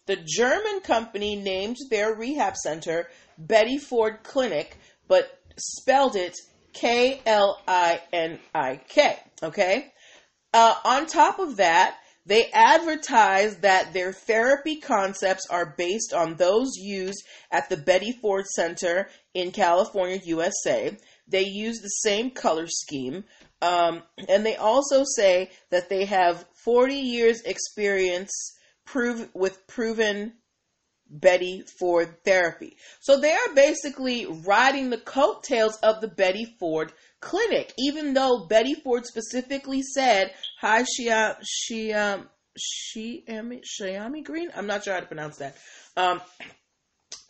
The 0.08 0.16
German 0.16 0.82
company 0.82 1.36
named 1.36 1.78
their 1.92 2.16
rehab 2.16 2.58
center 2.58 3.08
Betty 3.38 3.78
Ford 3.78 4.24
Clinic, 4.24 4.78
but 5.08 5.30
spelled 5.58 6.16
it 6.16 6.36
K 6.74 7.22
L 7.28 7.62
I 7.68 8.02
N 8.12 8.40
I 8.56 8.82
K. 8.88 9.16
Okay? 9.44 9.94
Uh, 10.54 10.76
on 10.84 11.06
top 11.06 11.40
of 11.40 11.58
that, 11.58 11.98
they 12.26 12.50
advertise 12.52 13.58
that 13.58 13.94
their 13.94 14.14
therapy 14.14 14.76
concepts 14.76 15.48
are 15.50 15.74
based 15.78 16.14
on 16.14 16.36
those 16.36 16.76
used 16.78 17.24
at 17.52 17.70
the 17.70 17.78
Betty 17.78 18.12
Ford 18.12 18.46
Center 18.46 19.10
in 19.34 19.52
California, 19.52 20.20
USA. 20.26 20.96
They 21.28 21.46
use 21.46 21.80
the 21.80 21.88
same 21.88 22.32
color 22.32 22.68
scheme. 22.68 23.24
Um, 23.62 24.04
and 24.28 24.46
they 24.46 24.56
also 24.56 25.04
say 25.16 25.52
that 25.70 25.90
they 25.90 26.06
have 26.06 26.46
40 26.64 26.96
years 26.96 27.42
experience 27.42 28.32
prove, 28.86 29.30
with 29.34 29.66
proven 29.68 30.34
Betty 31.10 31.64
Ford 31.80 32.24
therapy. 32.24 32.78
So 33.00 33.20
they 33.20 33.32
are 33.32 33.54
basically 33.56 34.26
riding 34.26 34.90
the 34.90 34.98
coattails 34.98 35.78
of 35.78 36.02
the 36.02 36.08
Betty 36.08 36.46
Ford 36.60 36.92
clinic, 37.20 37.74
even 37.78 38.14
though 38.14 38.46
Betty 38.48 38.76
Ford 38.76 39.06
specifically 39.06 39.82
said, 39.82 40.34
"Hi, 40.62 40.84
Shia, 40.84 41.38
Shia, 41.42 42.28
Shiami, 42.58 43.62
Shiami 43.64 44.24
Green." 44.24 44.52
I'm 44.56 44.68
not 44.68 44.84
sure 44.84 44.94
how 44.94 45.00
to 45.00 45.06
pronounce 45.06 45.38
that. 45.38 45.56
Um, 45.98 46.22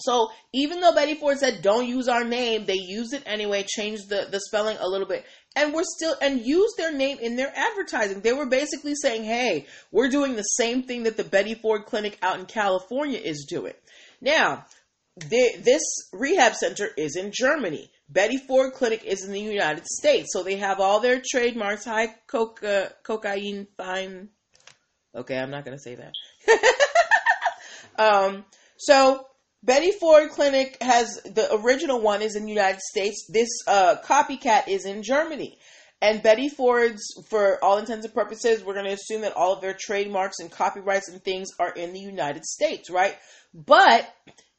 so 0.01 0.31
even 0.53 0.79
though 0.79 0.93
Betty 0.93 1.15
Ford 1.15 1.39
said, 1.39 1.62
"Don't 1.62 1.88
use 1.88 2.07
our 2.07 2.24
name," 2.24 2.65
they 2.65 2.77
used 2.77 3.13
it 3.13 3.24
anyway, 3.25 3.63
changed 3.63 4.09
the 4.09 4.27
the 4.29 4.39
spelling 4.39 4.77
a 4.79 4.88
little 4.88 5.07
bit, 5.07 5.25
and 5.56 5.74
we're 5.74 5.84
still 5.84 6.15
and 6.22 6.41
used 6.41 6.77
their 6.77 6.94
name 6.94 7.18
in 7.20 7.36
their 7.36 7.51
advertising. 7.56 8.22
They 8.22 8.34
were 8.34 8.46
basically 8.46 8.96
saying, 8.96 9.24
"Hey, 9.24 9.65
we're 9.91 10.10
doing 10.10 10.36
the 10.36 10.44
same 10.44 10.84
thing 10.84 11.03
that 11.03 11.18
the 11.18 11.24
Betty 11.24 11.56
Ford 11.56 11.86
Clinic 11.86 12.18
out 12.22 12.39
in 12.39 12.46
California 12.46 13.20
is 13.20 13.46
doing." 13.50 13.74
Now, 14.22 14.65
they, 15.15 15.56
this 15.58 15.82
rehab 16.13 16.56
center 16.56 16.89
is 16.98 17.15
in 17.15 17.32
Germany. 17.32 17.91
Betty 18.08 18.38
Ford 18.38 18.74
Clinic 18.74 19.03
is 19.06 19.24
in 19.24 19.32
the 19.32 19.39
United 19.39 19.86
States, 19.86 20.29
so 20.32 20.44
they 20.44 20.58
have 20.58 20.79
all 20.79 21.00
their 21.00 21.22
trademarks. 21.24 21.86
High 21.86 22.15
coca, 22.27 22.94
cocaine, 23.03 23.68
fine. 23.77 24.29
Okay, 25.15 25.38
I'm 25.38 25.51
not 25.51 25.65
gonna 25.65 25.79
say 25.79 25.96
that. 25.96 26.13
um, 28.00 28.46
so 28.77 29.25
Betty 29.62 29.92
Ford 29.92 30.30
Clinic 30.30 30.78
has 30.82 31.22
the 31.24 31.54
original 31.56 32.00
one 32.00 32.22
is 32.22 32.36
in 32.36 32.46
the 32.46 32.51
United 32.51 32.80
States. 32.80 33.25
This 33.30 33.50
uh, 33.68 33.98
copycat 34.06 34.68
is 34.68 34.86
in 34.86 35.04
Germany. 35.04 35.58
And 36.01 36.24
Betty 36.24 36.48
Ford's, 36.48 37.01
for 37.30 37.62
all 37.63 37.78
intents 37.78 38.06
and 38.06 38.13
purposes, 38.13 38.63
we're 38.63 38.74
going 38.74 38.86
to 38.86 38.94
assume 38.94 39.22
that 39.22 39.36
all 39.36 39.54
of 39.54 39.62
their 39.62 39.75
trademarks 39.78 40.39
and 40.39 40.50
copyrights 40.50 41.10
and 41.10 41.22
things 41.22 41.50
are 41.60 41.72
in 41.72 41.92
the 41.92 42.00
United 42.00 42.46
States, 42.46 42.89
right? 42.89 43.18
But 43.54 44.10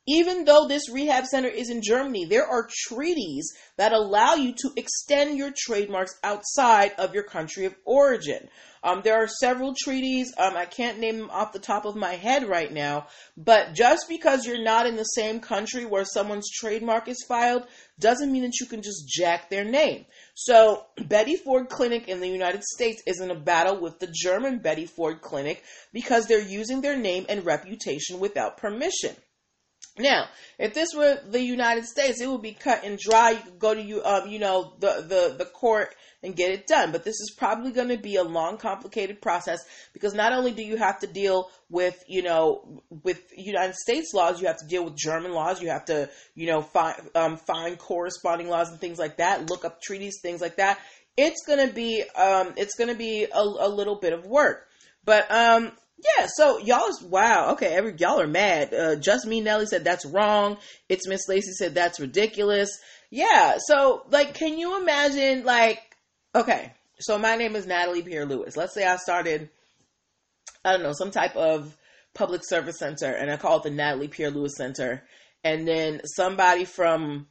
even 0.07 0.45
though 0.45 0.67
this 0.67 0.91
rehab 0.91 1.27
center 1.27 1.49
is 1.49 1.71
in 1.71 1.83
Germany, 1.83 2.25
there 2.25 2.47
are 2.47 2.69
treaties 2.89 3.53
that 3.77 3.93
allow 3.93 4.35
you 4.35 4.53
to 4.53 4.71
extend 4.77 5.37
your 5.37 5.53
trademarks 5.57 6.15
outside 6.25 6.93
of 6.99 7.15
your 7.15 7.23
country 7.23 7.67
of 7.67 7.75
origin. 7.85 8.49
Um, 8.83 9.03
there 9.05 9.23
are 9.23 9.29
several 9.29 9.75
treaties. 9.79 10.33
Um, 10.39 10.57
I 10.57 10.65
can't 10.65 11.01
name 11.01 11.19
them 11.19 11.31
off 11.31 11.53
the 11.53 11.59
top 11.59 11.85
of 11.85 11.97
my 11.97 12.15
head 12.15 12.49
right 12.49 12.73
now, 12.73 13.09
but 13.37 13.75
just 13.75 14.09
because 14.09 14.47
you're 14.47 14.65
not 14.65 14.87
in 14.87 14.97
the 14.97 15.05
same 15.05 15.41
country 15.41 15.85
where 15.85 16.05
someone's 16.05 16.51
trademark 16.51 17.07
is 17.07 17.25
filed 17.29 17.67
doesn't 17.99 18.33
mean 18.33 18.43
that 18.43 18.59
you 18.59 18.67
can 18.67 18.81
just 18.81 19.07
jack 19.07 19.51
their 19.51 19.65
name. 19.65 20.07
So, 20.35 20.87
Betty 21.09 21.37
Ford 21.37 21.69
Clinic 21.69 22.09
in 22.09 22.21
the 22.21 22.29
United 22.29 22.65
States 22.65 23.03
is 23.07 23.21
in 23.21 23.31
a 23.31 23.39
battle 23.39 23.79
with 23.79 23.99
the 23.99 24.11
German 24.11 24.61
Betty 24.61 24.87
Ford 24.87 25.21
Clinic 25.21 25.63
because 25.93 26.27
they're 26.27 26.41
using 26.41 26.81
their 26.81 26.97
name 26.97 27.27
and 27.29 27.45
reputation 27.45 28.19
without 28.19 28.57
permission. 28.57 29.15
Now, 30.01 30.29
if 30.59 30.75
this 30.75 30.89
were 30.95 31.19
the 31.29 31.41
United 31.41 31.85
States, 31.85 32.21
it 32.21 32.29
would 32.29 32.43
be 32.43 32.53
cut 32.53 32.85
and 32.85 32.99
dry. 32.99 33.31
You 33.31 33.39
could 33.39 33.59
go 33.59 33.75
to 33.75 33.83
you, 33.83 34.03
um, 34.03 34.29
you 34.29 34.39
know, 34.39 34.75
the, 34.79 35.05
the, 35.07 35.35
the 35.39 35.45
court 35.45 35.95
and 36.23 36.37
get 36.37 36.51
it 36.51 36.67
done. 36.67 36.93
But 36.93 37.05
this 37.05 37.15
is 37.21 37.35
probably 37.37 37.73
going 37.73 37.89
to 37.89 37.97
be 37.97 38.17
a 38.17 38.25
long, 38.25 38.59
complicated 38.59 39.21
process 39.21 39.61
because 39.93 40.15
not 40.15 40.33
only 40.33 40.53
do 40.53 40.63
you 40.63 40.77
have 40.77 41.01
to 41.01 41.07
deal 41.07 41.51
with, 41.69 42.03
you 42.09 42.23
know, 42.23 42.83
with 43.05 43.21
United 43.37 43.75
States 43.75 44.13
laws, 44.15 44.41
you 44.41 44.47
have 44.47 44.59
to 44.59 44.67
deal 44.67 44.85
with 44.85 44.97
German 44.97 45.33
laws. 45.33 45.63
You 45.63 45.69
have 45.69 45.85
to, 45.87 46.11
you 46.35 46.47
know, 46.47 46.63
find, 46.63 46.97
um, 47.15 47.37
find 47.37 47.79
corresponding 47.79 48.49
laws 48.49 48.71
and 48.71 48.81
things 48.81 48.99
like 48.99 49.19
that, 49.19 49.49
look 49.49 49.65
up 49.65 49.81
treaties, 49.83 50.19
things 50.23 50.41
like 50.41 50.57
that. 50.57 50.79
It's 51.17 51.45
going 51.47 51.67
to 51.67 51.73
be, 51.73 52.03
um, 52.17 52.55
it's 52.57 52.77
going 52.77 52.89
to 52.89 52.97
be 52.97 53.25
a, 53.25 53.41
a 53.41 53.69
little 53.69 53.97
bit 53.97 54.13
of 54.13 54.27
work. 54.27 54.67
But, 55.05 55.31
um, 55.31 55.73
yeah, 56.03 56.27
so 56.35 56.59
y'all 56.59 56.89
is 56.89 57.03
wow. 57.03 57.53
Okay, 57.53 57.75
every 57.75 57.95
y'all 57.99 58.21
are 58.21 58.27
mad. 58.27 58.73
Uh, 58.73 58.97
just 58.97 59.27
me, 59.27 59.41
Nelly 59.41 59.67
said 59.67 59.85
that's 59.85 60.07
wrong. 60.07 60.59
It's 60.89 61.07
Miss 61.07 61.29
Lacey 61.29 61.53
said 61.53 61.75
that's 61.75 62.01
ridiculous. 62.01 62.71
Yeah, 63.11 63.59
so 63.67 64.05
like, 64.11 64.35
can 64.35 64.59
you 64.59 64.81
imagine 64.81 65.45
like 65.45 65.81
Okay, 66.33 66.73
so 67.01 67.19
my 67.19 67.35
name 67.35 67.57
is 67.57 67.67
Natalie 67.67 68.03
Pierre 68.03 68.25
Lewis. 68.25 68.57
Let's 68.57 68.73
say 68.73 68.87
I 68.87 68.97
started, 68.97 69.51
I 70.65 70.71
don't 70.71 70.85
know, 70.85 70.93
some 70.93 71.11
type 71.11 71.35
of 71.35 71.77
public 72.15 72.43
service 72.45 72.79
center, 72.79 73.11
and 73.11 73.33
I 73.33 73.37
call 73.37 73.57
it 73.57 73.65
the 73.65 73.71
Natalie 73.71 74.07
Pierre 74.07 74.31
Lewis 74.31 74.55
Center. 74.57 75.03
And 75.43 75.67
then 75.67 76.03
somebody 76.05 76.65
from 76.65 77.27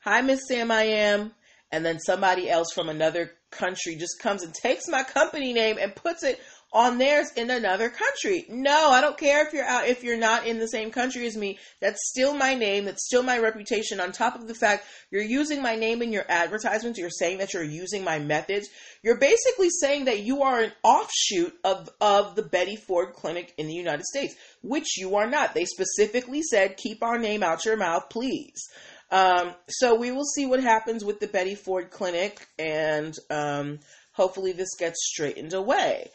Hi 0.00 0.20
Miss 0.20 0.40
Sam 0.46 0.70
I 0.70 0.82
am, 0.82 1.32
and 1.70 1.82
then 1.82 1.98
somebody 1.98 2.50
else 2.50 2.74
from 2.74 2.90
another 2.90 3.32
country 3.50 3.96
just 3.96 4.18
comes 4.20 4.42
and 4.42 4.52
takes 4.52 4.86
my 4.86 5.02
company 5.02 5.54
name 5.54 5.78
and 5.80 5.94
puts 5.94 6.22
it 6.22 6.38
on 6.72 6.96
theirs 6.96 7.30
in 7.36 7.50
another 7.50 7.90
country. 7.90 8.46
No, 8.48 8.90
I 8.90 9.00
don't 9.00 9.18
care 9.18 9.46
if 9.46 9.52
you're 9.52 9.64
out 9.64 9.86
if 9.86 10.02
you're 10.02 10.16
not 10.16 10.46
in 10.46 10.58
the 10.58 10.68
same 10.68 10.90
country 10.90 11.26
as 11.26 11.36
me. 11.36 11.58
That's 11.80 12.08
still 12.08 12.34
my 12.34 12.54
name, 12.54 12.86
that's 12.86 13.04
still 13.04 13.22
my 13.22 13.38
reputation. 13.38 14.00
On 14.00 14.10
top 14.10 14.34
of 14.34 14.48
the 14.48 14.54
fact 14.54 14.86
you're 15.10 15.22
using 15.22 15.60
my 15.60 15.76
name 15.76 16.00
in 16.00 16.12
your 16.12 16.24
advertisements, 16.28 16.98
you're 16.98 17.10
saying 17.10 17.38
that 17.38 17.52
you're 17.52 17.62
using 17.62 18.04
my 18.04 18.18
methods. 18.18 18.68
You're 19.02 19.18
basically 19.18 19.68
saying 19.68 20.06
that 20.06 20.20
you 20.20 20.42
are 20.42 20.60
an 20.60 20.72
offshoot 20.82 21.54
of 21.62 21.90
of 22.00 22.34
the 22.36 22.42
Betty 22.42 22.76
Ford 22.76 23.12
Clinic 23.14 23.52
in 23.58 23.66
the 23.66 23.74
United 23.74 24.04
States, 24.04 24.34
which 24.62 24.96
you 24.96 25.16
are 25.16 25.28
not. 25.28 25.54
They 25.54 25.66
specifically 25.66 26.42
said 26.42 26.78
keep 26.78 27.02
our 27.02 27.18
name 27.18 27.42
out 27.42 27.66
your 27.66 27.76
mouth, 27.76 28.08
please. 28.08 28.68
Um, 29.10 29.52
so 29.68 29.94
we 29.94 30.10
will 30.10 30.24
see 30.24 30.46
what 30.46 30.62
happens 30.62 31.04
with 31.04 31.20
the 31.20 31.26
Betty 31.26 31.54
Ford 31.54 31.90
Clinic 31.90 32.48
and 32.58 33.14
um, 33.28 33.80
hopefully 34.12 34.52
this 34.52 34.74
gets 34.78 34.96
straightened 35.04 35.52
away. 35.52 36.10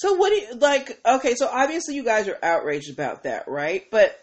So 0.00 0.14
what 0.14 0.30
do 0.30 0.36
you 0.36 0.54
like? 0.54 0.98
Okay, 1.04 1.34
so 1.34 1.46
obviously 1.46 1.94
you 1.94 2.02
guys 2.02 2.26
are 2.26 2.38
outraged 2.42 2.90
about 2.90 3.24
that, 3.24 3.48
right? 3.48 3.84
But 3.90 4.18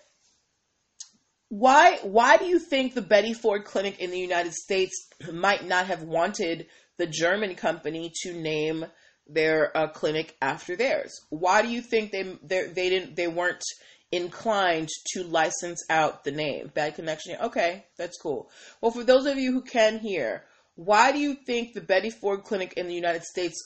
why 1.50 2.00
why 2.01 2.38
do 2.38 2.46
you 2.46 2.57
think 2.57 2.96
the 2.96 3.03
Betty 3.03 3.34
Ford 3.34 3.63
Clinic 3.63 4.00
in 4.00 4.10
the 4.10 4.17
United 4.17 4.53
States 4.53 5.07
might 5.31 5.67
not 5.67 5.86
have 5.86 6.01
wanted 6.01 6.65
the 6.98 7.05
German 7.05 7.53
company 7.53 8.12
to 8.24 8.34
name 8.34 8.88
their 9.27 9.75
uh, 9.77 9.88
clinic 9.89 10.36
after 10.41 10.75
theirs. 10.75 11.13
Why 11.29 11.62
do 11.62 11.67
you 11.67 11.81
think 11.81 12.12
they 12.12 12.24
they 12.41 12.89
didn't 12.89 13.15
they 13.15 13.27
weren't 13.27 13.63
inclined 14.12 14.89
to 15.13 15.24
license 15.25 15.86
out 15.91 16.24
the 16.24 16.31
name? 16.31 16.72
Bad 16.74 16.96
connection. 16.96 17.38
Okay, 17.39 17.86
that's 18.00 18.17
cool. 18.17 18.50
Well, 18.81 18.91
for 18.91 19.03
those 19.03 19.27
of 19.27 19.38
you 19.38 19.51
who 19.51 19.62
can 19.62 20.00
hear, 20.00 20.46
why 20.74 21.12
do 21.12 21.19
you 21.19 21.36
think 21.36 21.74
the 21.74 21.81
Betty 21.81 22.10
Ford 22.10 22.46
Clinic 22.46 22.74
in 22.77 22.88
the 22.88 22.96
United 22.96 23.25
States 23.25 23.62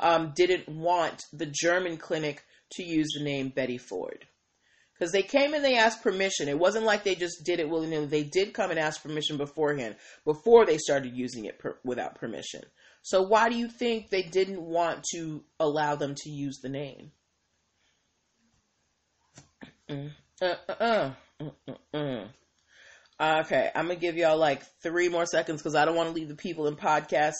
um, 0.00 0.32
didn't 0.34 0.68
want 0.68 1.22
the 1.32 1.46
German 1.46 1.96
clinic 1.96 2.44
to 2.72 2.82
use 2.82 3.08
the 3.16 3.24
name 3.24 3.50
Betty 3.50 3.78
Ford? 3.78 4.26
because 4.94 5.12
they 5.12 5.22
came 5.22 5.54
and 5.54 5.64
they 5.64 5.76
asked 5.76 6.02
permission. 6.02 6.48
It 6.48 6.58
wasn't 6.58 6.84
like 6.84 7.04
they 7.04 7.14
just 7.14 7.44
did 7.44 7.60
it 7.60 7.68
willy 7.68 7.88
nilly. 7.88 8.06
They 8.06 8.22
did 8.22 8.54
come 8.54 8.70
and 8.70 8.78
ask 8.78 9.02
permission 9.02 9.36
beforehand, 9.36 9.96
before 10.24 10.64
they 10.64 10.78
started 10.78 11.14
using 11.14 11.44
it 11.44 11.58
per, 11.58 11.78
without 11.84 12.14
permission. 12.14 12.62
So 13.02 13.22
why 13.22 13.48
do 13.48 13.56
you 13.56 13.68
think 13.68 14.08
they 14.08 14.22
didn't 14.22 14.62
want 14.62 15.04
to 15.14 15.44
allow 15.60 15.96
them 15.96 16.14
to 16.16 16.30
use 16.30 16.60
the 16.62 16.68
name? 16.68 17.10
Uh, 20.40 20.54
uh, 20.80 21.10
uh, 21.92 22.20
okay, 23.20 23.70
I'm 23.74 23.86
gonna 23.86 23.96
give 23.96 24.16
y'all 24.16 24.38
like 24.38 24.62
three 24.82 25.08
more 25.08 25.26
seconds 25.26 25.60
because 25.60 25.74
I 25.74 25.84
don't 25.84 25.96
want 25.96 26.08
to 26.08 26.14
leave 26.14 26.28
the 26.28 26.34
people 26.34 26.66
in 26.66 26.76
podcast 26.76 27.34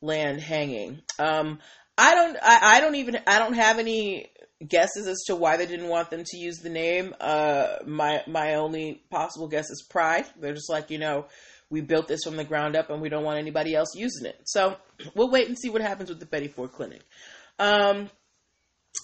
land 0.00 0.40
hanging. 0.40 1.02
Um, 1.18 1.58
I 1.96 2.14
don't. 2.14 2.36
I, 2.40 2.76
I 2.76 2.80
don't 2.80 2.94
even. 2.94 3.18
I 3.26 3.38
don't 3.38 3.54
have 3.54 3.78
any 3.78 4.30
guesses 4.66 5.06
as 5.06 5.18
to 5.26 5.36
why 5.36 5.56
they 5.56 5.66
didn't 5.66 5.88
want 5.88 6.10
them 6.10 6.24
to 6.24 6.36
use 6.36 6.58
the 6.58 6.70
name. 6.70 7.14
Uh, 7.20 7.76
my 7.86 8.22
my 8.26 8.54
only 8.54 9.02
possible 9.10 9.48
guess 9.48 9.70
is 9.70 9.84
pride. 9.88 10.26
They're 10.38 10.54
just 10.54 10.70
like, 10.70 10.90
you 10.90 10.98
know, 10.98 11.26
we 11.70 11.80
built 11.80 12.08
this 12.08 12.24
from 12.24 12.36
the 12.36 12.44
ground 12.44 12.76
up, 12.76 12.90
and 12.90 13.00
we 13.00 13.08
don't 13.08 13.24
want 13.24 13.38
anybody 13.38 13.74
else 13.74 13.94
using 13.94 14.26
it. 14.26 14.40
So 14.44 14.76
we'll 15.14 15.30
wait 15.30 15.48
and 15.48 15.58
see 15.58 15.70
what 15.70 15.82
happens 15.82 16.08
with 16.08 16.20
the 16.20 16.26
Betty 16.26 16.48
Ford 16.48 16.72
Clinic. 16.72 17.02
Um, 17.58 18.10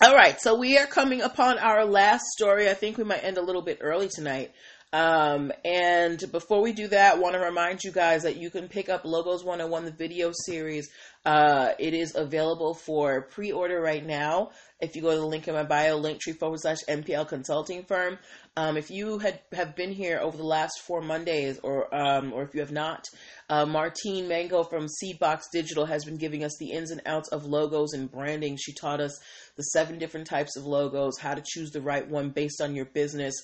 all 0.03 0.15
right, 0.15 0.41
so 0.41 0.57
we 0.57 0.77
are 0.79 0.87
coming 0.87 1.21
upon 1.21 1.59
our 1.59 1.85
last 1.85 2.25
story. 2.37 2.69
I 2.69 2.75
think 2.75 2.99
we 2.99 3.05
might 3.05 3.23
end 3.23 3.39
a 3.39 3.43
little 3.43 3.63
bit 3.63 3.79
early 3.81 4.09
tonight. 4.09 4.53
Um, 4.95 5.51
and 5.65 6.23
before 6.31 6.63
we 6.63 6.73
do 6.73 6.87
that, 6.87 7.19
want 7.19 7.35
to 7.35 7.41
remind 7.41 7.83
you 7.83 7.91
guys 7.91 8.23
that 8.23 8.37
you 8.37 8.49
can 8.49 8.69
pick 8.69 8.89
up 8.89 9.05
Logos 9.05 9.43
101, 9.43 9.87
the 9.87 9.91
video 9.91 10.31
series. 10.47 10.89
Uh, 11.25 11.73
it 11.81 11.95
is 11.95 12.15
available 12.15 12.75
for 12.75 13.23
pre 13.23 13.51
order 13.51 13.81
right 13.81 14.07
now 14.07 14.51
if 14.81 14.95
you 14.95 15.03
go 15.03 15.11
to 15.11 15.17
the 15.17 15.27
link 15.27 15.49
in 15.49 15.55
my 15.55 15.63
bio, 15.65 16.01
linktree 16.01 16.39
forward 16.39 16.61
slash 16.61 16.79
MPL 16.89 17.27
consulting 17.27 17.85
firm. 17.85 18.19
Um, 18.57 18.77
if 18.77 18.91
you 18.91 19.19
had 19.19 19.41
have 19.53 19.75
been 19.75 19.93
here 19.93 20.19
over 20.21 20.37
the 20.37 20.45
last 20.45 20.81
four 20.87 21.01
Mondays, 21.01 21.59
or 21.63 21.93
um, 21.95 22.33
or 22.33 22.43
if 22.43 22.55
you 22.55 22.61
have 22.61 22.71
not, 22.71 23.07
uh, 23.49 23.67
Martine 23.67 24.29
Mango 24.29 24.63
from 24.63 24.87
Seedbox 24.87 25.45
Digital 25.53 25.87
has 25.87 26.05
been 26.05 26.19
giving 26.19 26.45
us 26.45 26.57
the 26.61 26.71
ins 26.71 26.91
and 26.91 27.01
outs 27.07 27.31
of 27.31 27.45
logos 27.45 27.95
and 27.95 28.11
branding. 28.11 28.57
She 28.57 28.73
taught 28.73 29.01
us 29.01 29.19
the 29.57 29.63
seven 29.63 29.99
different 29.99 30.27
types 30.27 30.57
of 30.57 30.67
logos, 30.67 31.19
how 31.19 31.35
to 31.35 31.43
choose 31.45 31.71
the 31.71 31.81
right 31.81 32.07
one 32.07 32.31
based 32.31 32.61
on 32.61 32.77
your 32.77 32.87
business, 32.87 33.35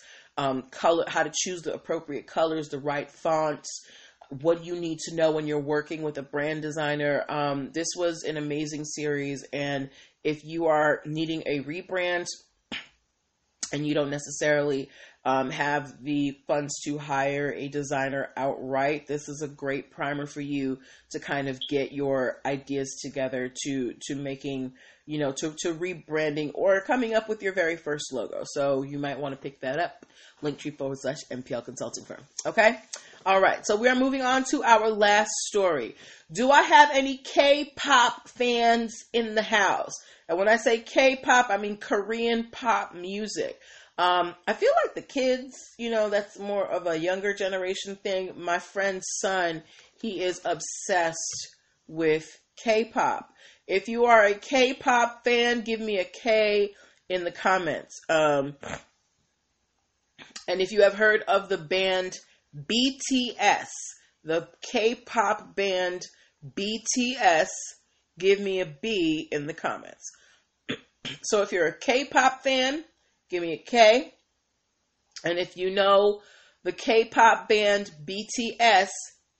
um, 0.40 0.62
color, 0.70 1.04
how 1.06 1.22
to 1.22 1.30
choose 1.34 1.60
the 1.60 1.74
appropriate 1.74 2.26
colors, 2.26 2.70
the 2.70 2.78
right 2.78 3.10
fonts 3.10 3.68
what 4.30 4.64
you 4.64 4.76
need 4.76 4.98
to 5.00 5.14
know 5.14 5.32
when 5.32 5.46
you're 5.46 5.58
working 5.58 6.02
with 6.02 6.16
a 6.16 6.22
brand 6.22 6.62
designer. 6.62 7.24
Um, 7.28 7.70
this 7.72 7.88
was 7.96 8.22
an 8.22 8.36
amazing 8.36 8.84
series, 8.84 9.44
and 9.52 9.90
if 10.22 10.44
you 10.44 10.66
are 10.66 11.02
needing 11.04 11.42
a 11.46 11.60
rebrand 11.64 12.26
and 13.72 13.84
you 13.84 13.92
don't 13.92 14.10
necessarily 14.10 14.88
um, 15.24 15.50
have 15.50 16.02
the 16.02 16.38
funds 16.46 16.80
to 16.84 16.96
hire 16.96 17.52
a 17.52 17.68
designer 17.68 18.30
outright, 18.36 19.08
this 19.08 19.28
is 19.28 19.42
a 19.42 19.48
great 19.48 19.90
primer 19.90 20.26
for 20.26 20.40
you 20.40 20.78
to 21.10 21.18
kind 21.18 21.48
of 21.48 21.58
get 21.68 21.92
your 21.92 22.40
ideas 22.46 23.00
together 23.02 23.52
to 23.64 23.94
to 24.02 24.14
making 24.14 24.72
you 25.10 25.18
know 25.18 25.32
to 25.32 25.52
to 25.58 25.74
rebranding 25.74 26.52
or 26.54 26.80
coming 26.82 27.14
up 27.14 27.28
with 27.28 27.42
your 27.42 27.52
very 27.52 27.74
first 27.74 28.12
logo. 28.12 28.42
So 28.44 28.84
you 28.84 28.96
might 28.96 29.18
want 29.18 29.34
to 29.34 29.40
pick 29.40 29.60
that 29.62 29.80
up. 29.80 30.06
Linktree 30.40 30.78
forward 30.78 30.98
slash 31.00 31.18
MPL 31.32 31.64
consulting 31.64 32.04
firm. 32.04 32.20
Okay. 32.46 32.78
All 33.26 33.40
right. 33.40 33.66
So 33.66 33.74
we 33.74 33.88
are 33.88 33.96
moving 33.96 34.22
on 34.22 34.44
to 34.52 34.62
our 34.62 34.88
last 34.88 35.32
story. 35.48 35.96
Do 36.30 36.52
I 36.52 36.62
have 36.62 36.90
any 36.92 37.18
K-pop 37.18 38.28
fans 38.28 38.94
in 39.12 39.34
the 39.34 39.42
house? 39.42 39.92
And 40.28 40.38
when 40.38 40.48
I 40.48 40.56
say 40.56 40.78
K-pop, 40.78 41.50
I 41.50 41.56
mean 41.56 41.76
Korean 41.76 42.46
pop 42.52 42.94
music. 42.94 43.58
Um, 43.98 44.36
I 44.46 44.52
feel 44.52 44.72
like 44.84 44.94
the 44.94 45.02
kids, 45.02 45.52
you 45.76 45.90
know, 45.90 46.08
that's 46.08 46.38
more 46.38 46.64
of 46.64 46.86
a 46.86 46.96
younger 46.96 47.34
generation 47.34 47.96
thing. 47.96 48.32
My 48.36 48.60
friend's 48.60 49.06
son, 49.20 49.64
he 50.00 50.22
is 50.22 50.40
obsessed 50.44 51.48
with 51.88 52.26
K-pop. 52.62 53.28
If 53.70 53.86
you 53.86 54.06
are 54.06 54.24
a 54.24 54.34
K-pop 54.34 55.22
fan, 55.22 55.60
give 55.60 55.78
me 55.78 55.98
a 55.98 56.04
K 56.04 56.74
in 57.08 57.22
the 57.22 57.30
comments. 57.30 58.00
Um, 58.08 58.56
and 60.48 60.60
if 60.60 60.72
you 60.72 60.82
have 60.82 60.94
heard 60.94 61.22
of 61.28 61.48
the 61.48 61.56
band 61.56 62.18
BTS, 62.52 63.68
the 64.24 64.48
K-pop 64.60 65.54
band 65.54 66.04
BTS, 66.44 67.46
give 68.18 68.40
me 68.40 68.60
a 68.60 68.66
B 68.66 69.28
in 69.30 69.46
the 69.46 69.54
comments. 69.54 70.10
so 71.22 71.42
if 71.42 71.52
you're 71.52 71.68
a 71.68 71.78
K-pop 71.78 72.42
fan, 72.42 72.84
give 73.28 73.40
me 73.40 73.52
a 73.52 73.70
K. 73.70 74.12
And 75.22 75.38
if 75.38 75.56
you 75.56 75.70
know 75.70 76.22
the 76.64 76.72
K-pop 76.72 77.48
band 77.48 77.92
BTS, 78.04 78.88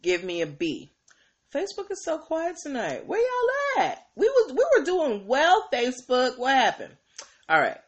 give 0.03 0.23
me 0.23 0.43
a 0.43 0.47
B. 0.47 0.93
Facebook 1.55 1.91
is 1.91 2.05
so 2.05 2.19
quiet 2.19 2.57
tonight. 2.63 3.07
Where 3.07 3.21
y'all 3.21 3.85
at? 3.85 4.07
We 4.15 4.29
was 4.29 4.53
we 4.53 4.65
were 4.79 4.85
doing 4.85 5.27
well, 5.27 5.69
Facebook. 5.73 6.39
What 6.39 6.55
happened? 6.55 6.95
All 7.49 7.61
right. 7.61 7.79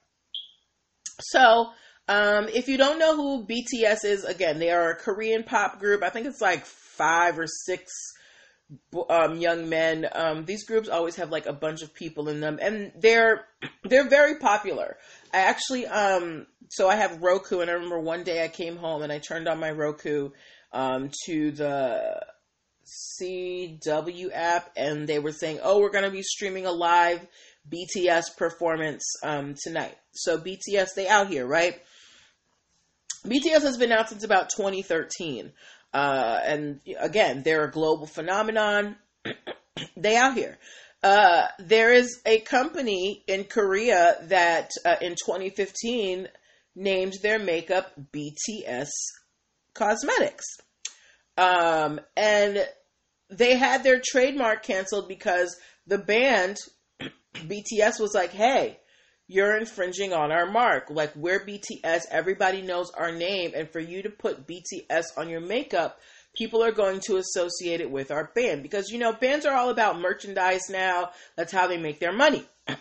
So, 1.21 1.71
um, 2.09 2.49
if 2.49 2.69
you 2.69 2.77
don't 2.77 2.99
know 2.99 3.15
who 3.15 3.47
BTS 3.47 4.05
is, 4.05 4.25
again, 4.25 4.59
they 4.59 4.71
are 4.71 4.91
a 4.91 4.97
Korean 4.97 5.45
pop 5.45 5.79
group. 5.79 6.03
I 6.03 6.11
think 6.11 6.27
it's 6.27 6.41
like 6.41 6.67
five 6.67 7.39
or 7.39 7.47
six 7.47 7.93
um, 9.09 9.39
young 9.39 9.69
men. 9.69 10.09
Um, 10.13 10.45
these 10.45 10.65
groups 10.65 10.89
always 10.89 11.17
have 11.17 11.31
like 11.31 11.47
a 11.47 11.53
bunch 11.53 11.83
of 11.83 11.95
people 11.95 12.29
in 12.29 12.41
them, 12.41 12.59
and 12.61 12.93
they're 12.97 13.47
they're 13.85 14.09
very 14.09 14.39
popular. 14.39 14.97
I 15.33 15.39
actually, 15.39 15.87
um, 15.87 16.47
so 16.69 16.89
I 16.89 16.97
have 16.97 17.23
Roku, 17.23 17.61
and 17.61 17.71
I 17.71 17.75
remember 17.75 18.01
one 18.01 18.25
day 18.25 18.45
I 18.45 18.49
came 18.49 18.77
home 18.77 19.03
and 19.03 19.13
I 19.13 19.19
turned 19.19 19.47
on 19.47 19.61
my 19.61 19.71
Roku 19.71 20.31
um, 20.73 21.11
to 21.27 21.53
the 21.53 22.21
CW 22.87 24.31
app, 24.33 24.71
and 24.77 25.09
they 25.09 25.19
were 25.19 25.33
saying, 25.33 25.61
"Oh, 25.63 25.81
we're 25.81 25.91
going 25.91 26.05
to 26.05 26.11
be 26.11 26.23
streaming 26.23 26.67
a 26.67 26.73
live 26.73 27.27
BTS 27.71 28.37
performance 28.37 29.05
um, 29.23 29.55
tonight." 29.63 29.97
So 30.13 30.39
BTS, 30.39 30.95
they 30.95 31.09
out 31.09 31.29
here, 31.29 31.47
right? 31.47 31.81
BTS 33.25 33.63
has 33.63 33.77
been 33.77 33.93
out 33.93 34.09
since 34.09 34.25
about 34.25 34.51
2013. 34.51 35.53
Uh, 35.95 36.41
and 36.45 36.81
again, 36.99 37.43
they're 37.43 37.65
a 37.65 37.71
global 37.71 38.07
phenomenon. 38.07 38.97
they 39.97 40.17
out 40.17 40.35
here. 40.35 40.59
Uh, 41.03 41.47
there 41.59 41.93
is 41.93 42.21
a 42.25 42.41
company 42.41 43.25
in 43.27 43.45
Korea 43.45 44.17
that 44.25 44.71
uh, 44.85 44.97
in 45.01 45.13
2015 45.13 46.29
named 46.75 47.15
their 47.23 47.39
makeup 47.39 47.93
BTS 48.13 48.89
Cosmetics. 49.75 50.45
Um, 51.37 52.01
and 52.17 52.67
they 53.31 53.57
had 53.57 53.83
their 53.83 54.01
trademark 54.05 54.63
canceled 54.63 55.09
because 55.09 55.57
the 55.87 55.99
band 55.99 56.59
BTS 57.35 57.99
was 57.99 58.13
like, 58.15 58.31
hey, 58.31 58.79
you're 59.27 59.57
infringing 59.57 60.13
on 60.13 60.31
our 60.31 60.47
mark. 60.47 60.89
Like 60.91 61.15
we're 61.17 61.45
BTS, 61.45 62.03
everybody 62.11 62.63
knows 62.63 62.91
our 62.91 63.13
name, 63.13 63.53
and 63.55 63.71
for 63.71 63.81
you 63.81 64.03
to 64.03 64.11
put 64.11 64.47
BTS 64.47 65.05
on 65.17 65.29
your 65.29 65.41
makeup, 65.41 65.99
people 66.37 66.63
are 66.63 66.73
going 66.73 67.01
to 67.07 67.17
associate 67.17 67.81
it 67.81 67.91
with 67.91 68.11
our 68.11 68.31
band 68.35 68.63
because 68.63 68.91
you 68.91 68.99
know 68.99 69.13
bands 69.13 69.47
are 69.47 69.57
all 69.57 69.71
about 69.71 70.01
merchandise 70.01 70.69
now. 70.69 71.11
That's 71.37 71.53
how 71.53 71.67
they 71.67 71.79
make 71.79 71.99
their 71.99 72.13
money. 72.13 72.45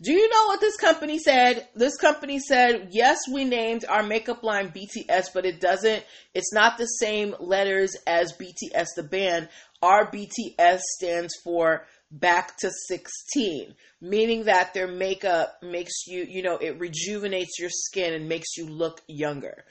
Do 0.00 0.12
you 0.12 0.28
know 0.28 0.46
what 0.46 0.60
this 0.60 0.76
company 0.76 1.18
said? 1.18 1.66
This 1.74 1.96
company 1.96 2.38
said, 2.38 2.90
yes, 2.92 3.18
we 3.32 3.44
named 3.44 3.84
our 3.88 4.04
makeup 4.04 4.44
line 4.44 4.70
BTS, 4.70 5.32
but 5.34 5.44
it 5.44 5.60
doesn't, 5.60 6.04
it's 6.34 6.52
not 6.52 6.78
the 6.78 6.86
same 6.86 7.34
letters 7.40 7.96
as 8.06 8.32
BTS, 8.32 8.86
the 8.94 9.02
band. 9.02 9.48
Our 9.82 10.08
BTS 10.08 10.80
stands 10.96 11.34
for 11.42 11.84
back 12.10 12.56
to 12.56 12.70
16 12.88 13.74
meaning 14.00 14.44
that 14.44 14.72
their 14.72 14.88
makeup 14.88 15.58
makes 15.62 16.06
you 16.06 16.24
you 16.26 16.42
know 16.42 16.56
it 16.56 16.78
rejuvenates 16.78 17.58
your 17.58 17.68
skin 17.68 18.14
and 18.14 18.28
makes 18.28 18.56
you 18.56 18.66
look 18.66 19.02
younger 19.06 19.64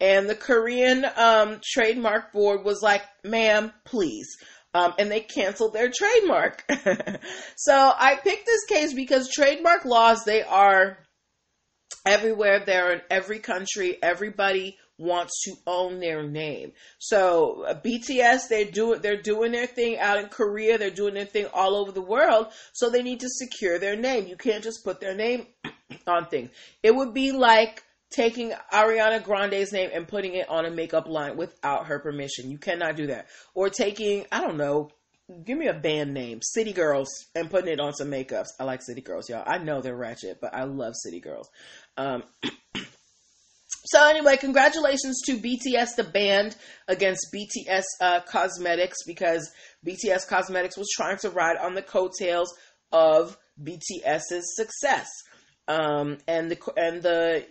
and 0.00 0.28
the 0.28 0.34
korean 0.34 1.06
um, 1.16 1.60
trademark 1.64 2.32
board 2.32 2.64
was 2.64 2.80
like 2.82 3.02
ma'am 3.22 3.72
please 3.84 4.26
um, 4.74 4.92
and 4.98 5.10
they 5.10 5.20
canceled 5.20 5.72
their 5.72 5.90
trademark 5.90 6.64
so 7.56 7.92
i 7.98 8.16
picked 8.16 8.46
this 8.46 8.64
case 8.68 8.92
because 8.92 9.30
trademark 9.30 9.84
laws 9.84 10.24
they 10.24 10.42
are 10.42 10.98
everywhere 12.06 12.60
they're 12.64 12.92
in 12.92 13.00
every 13.10 13.38
country 13.38 13.96
everybody 14.02 14.76
wants 14.98 15.42
to 15.44 15.54
own 15.66 15.98
their 15.98 16.22
name. 16.22 16.72
So 16.98 17.64
uh, 17.64 17.80
BTS, 17.80 18.48
they 18.48 18.64
do. 18.64 18.96
They're 18.96 19.20
doing 19.20 19.52
their 19.52 19.66
thing 19.66 19.98
out 19.98 20.18
in 20.18 20.28
Korea. 20.28 20.78
They're 20.78 20.90
doing 20.90 21.14
their 21.14 21.24
thing 21.24 21.46
all 21.52 21.76
over 21.76 21.92
the 21.92 22.02
world. 22.02 22.48
So 22.72 22.90
they 22.90 23.02
need 23.02 23.20
to 23.20 23.28
secure 23.28 23.78
their 23.78 23.96
name. 23.96 24.26
You 24.26 24.36
can't 24.36 24.62
just 24.62 24.84
put 24.84 25.00
their 25.00 25.14
name 25.14 25.46
on 26.06 26.26
things. 26.26 26.50
It 26.82 26.94
would 26.94 27.12
be 27.12 27.32
like 27.32 27.82
taking 28.14 28.52
Ariana 28.72 29.22
Grande's 29.22 29.72
name 29.72 29.90
and 29.92 30.06
putting 30.06 30.34
it 30.34 30.48
on 30.48 30.64
a 30.64 30.70
makeup 30.70 31.08
line 31.08 31.36
without 31.36 31.86
her 31.86 31.98
permission. 31.98 32.50
You 32.50 32.58
cannot 32.58 32.96
do 32.96 33.08
that. 33.08 33.26
Or 33.54 33.68
taking, 33.68 34.26
I 34.30 34.40
don't 34.40 34.56
know, 34.56 34.90
give 35.44 35.58
me 35.58 35.66
a 35.66 35.74
band 35.74 36.14
name, 36.14 36.40
City 36.42 36.72
Girls, 36.72 37.08
and 37.34 37.50
putting 37.50 37.72
it 37.72 37.80
on 37.80 37.92
some 37.94 38.10
makeups. 38.10 38.48
I 38.60 38.64
like 38.64 38.82
City 38.82 39.00
Girls, 39.00 39.28
y'all. 39.28 39.44
I 39.46 39.58
know 39.58 39.80
they're 39.80 39.96
ratchet, 39.96 40.38
but 40.40 40.54
I 40.54 40.64
love 40.64 40.94
City 40.94 41.20
Girls. 41.20 41.50
Um, 41.96 42.22
so 43.86 44.06
anyway, 44.06 44.36
congratulations 44.36 45.20
to 45.26 45.38
BTS 45.38 45.96
the 45.96 46.04
band 46.04 46.56
against 46.88 47.34
BTS 47.34 47.84
uh, 48.00 48.20
Cosmetics 48.20 48.98
because 49.06 49.50
BTS 49.86 50.28
Cosmetics 50.28 50.76
was 50.76 50.88
trying 50.94 51.18
to 51.18 51.30
ride 51.30 51.56
on 51.56 51.74
the 51.74 51.82
coattails 51.82 52.54
of 52.92 53.36
BTS's 53.62 54.56
success. 54.56 55.08
Um, 55.66 56.18
and 56.28 56.50
the 56.50 56.58
and 56.76 57.02
the 57.02 57.46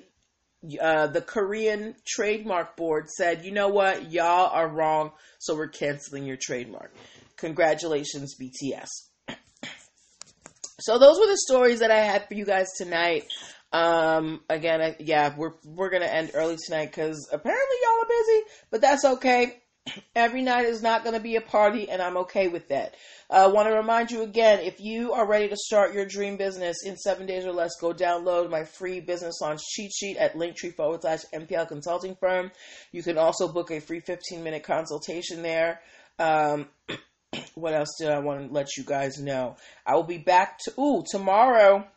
uh, 0.82 1.08
the 1.08 1.21
Korean 1.21 1.95
trademark 2.06 2.76
board 2.78 3.10
said, 3.10 3.45
you 3.45 3.52
know 3.52 3.69
what, 3.69 4.12
y'all 4.12 4.49
are 4.49 4.67
wrong, 4.67 5.12
so 5.39 5.56
we're 5.56 5.67
canceling 5.67 6.26
your 6.26 6.38
trademark. 6.41 6.93
Congratulations, 7.38 8.36
BTS. 8.39 8.88
so 10.80 10.97
those 10.97 11.19
were 11.19 11.28
the 11.28 11.38
stories 11.38 11.80
that 11.80 11.91
I 11.91 11.99
had 11.99 12.28
for 12.28 12.34
you 12.34 12.45
guys 12.45 12.67
tonight. 12.78 13.26
Um, 13.73 14.41
again, 14.49 14.82
I, 14.82 14.95
yeah, 14.99 15.34
we're 15.36 15.54
we're 15.65 15.89
gonna 15.89 16.06
end 16.06 16.32
early 16.36 16.58
tonight 16.63 16.86
because 16.86 17.28
apparently 17.32 17.76
y'all 17.82 18.04
are 18.04 18.08
busy, 18.08 18.41
but 18.69 18.82
that's 18.82 19.04
okay. 19.04 19.62
Every 20.15 20.41
night 20.41 20.65
is 20.65 20.82
not 20.82 21.04
gonna 21.04 21.19
be 21.19 21.36
a 21.36 21.41
party, 21.41 21.89
and 21.89 22.02
I'm 22.02 22.17
okay 22.17 22.48
with 22.48 22.69
that. 22.69 22.96
I 23.30 23.46
uh, 23.46 23.50
want 23.50 23.67
to 23.67 23.74
remind 23.74 24.12
you 24.12 24.22
again 24.22 24.60
if 24.60 24.80
you 24.80 25.13
are 25.13 25.28
ready 25.28 25.50
to 25.50 25.58
start 25.58 25.93
your 25.93 26.06
dream 26.06 26.38
business 26.38 26.84
in 26.86 26.96
seven 26.98 27.26
days 27.26 27.46
or 27.46 27.52
less, 27.52 27.72
go 27.82 27.93
download 27.93 28.50
my 28.50 28.63
free 28.63 29.00
business 29.00 29.41
launch 29.41 29.62
cheat 29.62 29.91
sheet 29.91 30.17
at 30.17 30.36
linktree 30.36 30.74
forward 30.76 31.02
slash 31.02 31.22
MPL 31.34 31.67
consulting 31.67 32.15
firm. 32.15 32.52
You 32.91 33.02
can 33.04 33.17
also 33.17 33.52
book 33.52 33.72
a 33.72 33.82
free 33.82 34.02
15 34.02 34.43
minute 34.43 34.63
consultation 34.63 35.41
there. 35.41 35.82
Um, 36.19 36.67
what 37.56 37.74
else 37.74 37.89
did 38.00 38.10
I 38.10 38.19
want 38.19 38.48
to 38.48 38.54
let 38.54 38.78
you 38.78 38.84
guys 38.84 39.19
know? 39.19 39.58
I 39.86 39.96
will 39.96 40.04
be 40.04 40.19
back 40.19 40.60
to, 40.65 40.80
ooh, 40.80 41.04
tomorrow. 41.10 41.88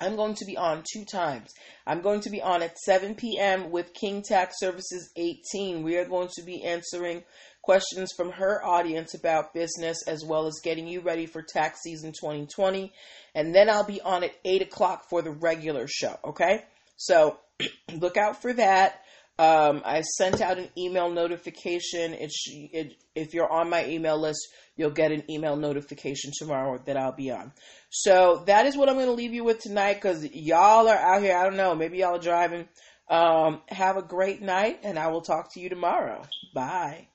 I'm 0.00 0.16
going 0.16 0.34
to 0.34 0.44
be 0.44 0.56
on 0.56 0.82
two 0.92 1.04
times. 1.04 1.52
I'm 1.86 2.00
going 2.00 2.20
to 2.22 2.30
be 2.30 2.42
on 2.42 2.62
at 2.62 2.78
7 2.78 3.14
p.m. 3.14 3.70
with 3.70 3.94
King 3.94 4.22
Tax 4.22 4.58
Services 4.58 5.10
18. 5.16 5.82
We 5.82 5.96
are 5.96 6.06
going 6.06 6.28
to 6.36 6.42
be 6.42 6.64
answering 6.64 7.22
questions 7.62 8.12
from 8.16 8.32
her 8.32 8.64
audience 8.64 9.14
about 9.14 9.54
business 9.54 9.98
as 10.06 10.24
well 10.24 10.46
as 10.46 10.60
getting 10.62 10.86
you 10.86 11.00
ready 11.00 11.26
for 11.26 11.42
tax 11.42 11.80
season 11.82 12.12
2020. 12.12 12.92
And 13.34 13.54
then 13.54 13.70
I'll 13.70 13.84
be 13.84 14.00
on 14.00 14.24
at 14.24 14.34
8 14.44 14.62
o'clock 14.62 15.04
for 15.08 15.22
the 15.22 15.30
regular 15.30 15.86
show, 15.86 16.18
okay? 16.24 16.64
So 16.96 17.38
look 17.94 18.16
out 18.16 18.42
for 18.42 18.52
that. 18.54 19.03
Um, 19.38 19.82
I 19.84 20.02
sent 20.02 20.40
out 20.40 20.58
an 20.58 20.68
email 20.78 21.10
notification. 21.10 22.14
It, 22.14 22.32
it, 22.46 22.94
if 23.16 23.34
you're 23.34 23.50
on 23.50 23.68
my 23.68 23.86
email 23.86 24.18
list, 24.18 24.46
you'll 24.76 24.90
get 24.90 25.10
an 25.10 25.24
email 25.28 25.56
notification 25.56 26.30
tomorrow 26.38 26.80
that 26.86 26.96
I'll 26.96 27.16
be 27.16 27.32
on. 27.32 27.52
So 27.90 28.44
that 28.46 28.66
is 28.66 28.76
what 28.76 28.88
I'm 28.88 28.94
going 28.94 29.06
to 29.06 29.12
leave 29.12 29.34
you 29.34 29.42
with 29.42 29.58
tonight 29.58 29.94
because 29.94 30.24
y'all 30.32 30.88
are 30.88 30.96
out 30.96 31.22
here. 31.22 31.36
I 31.36 31.42
don't 31.44 31.56
know. 31.56 31.74
Maybe 31.74 31.98
y'all 31.98 32.16
are 32.16 32.20
driving. 32.20 32.68
Um, 33.08 33.60
have 33.68 33.96
a 33.96 34.02
great 34.02 34.40
night, 34.40 34.80
and 34.84 34.98
I 34.98 35.08
will 35.08 35.20
talk 35.20 35.52
to 35.54 35.60
you 35.60 35.68
tomorrow. 35.68 36.22
Bye. 36.54 37.08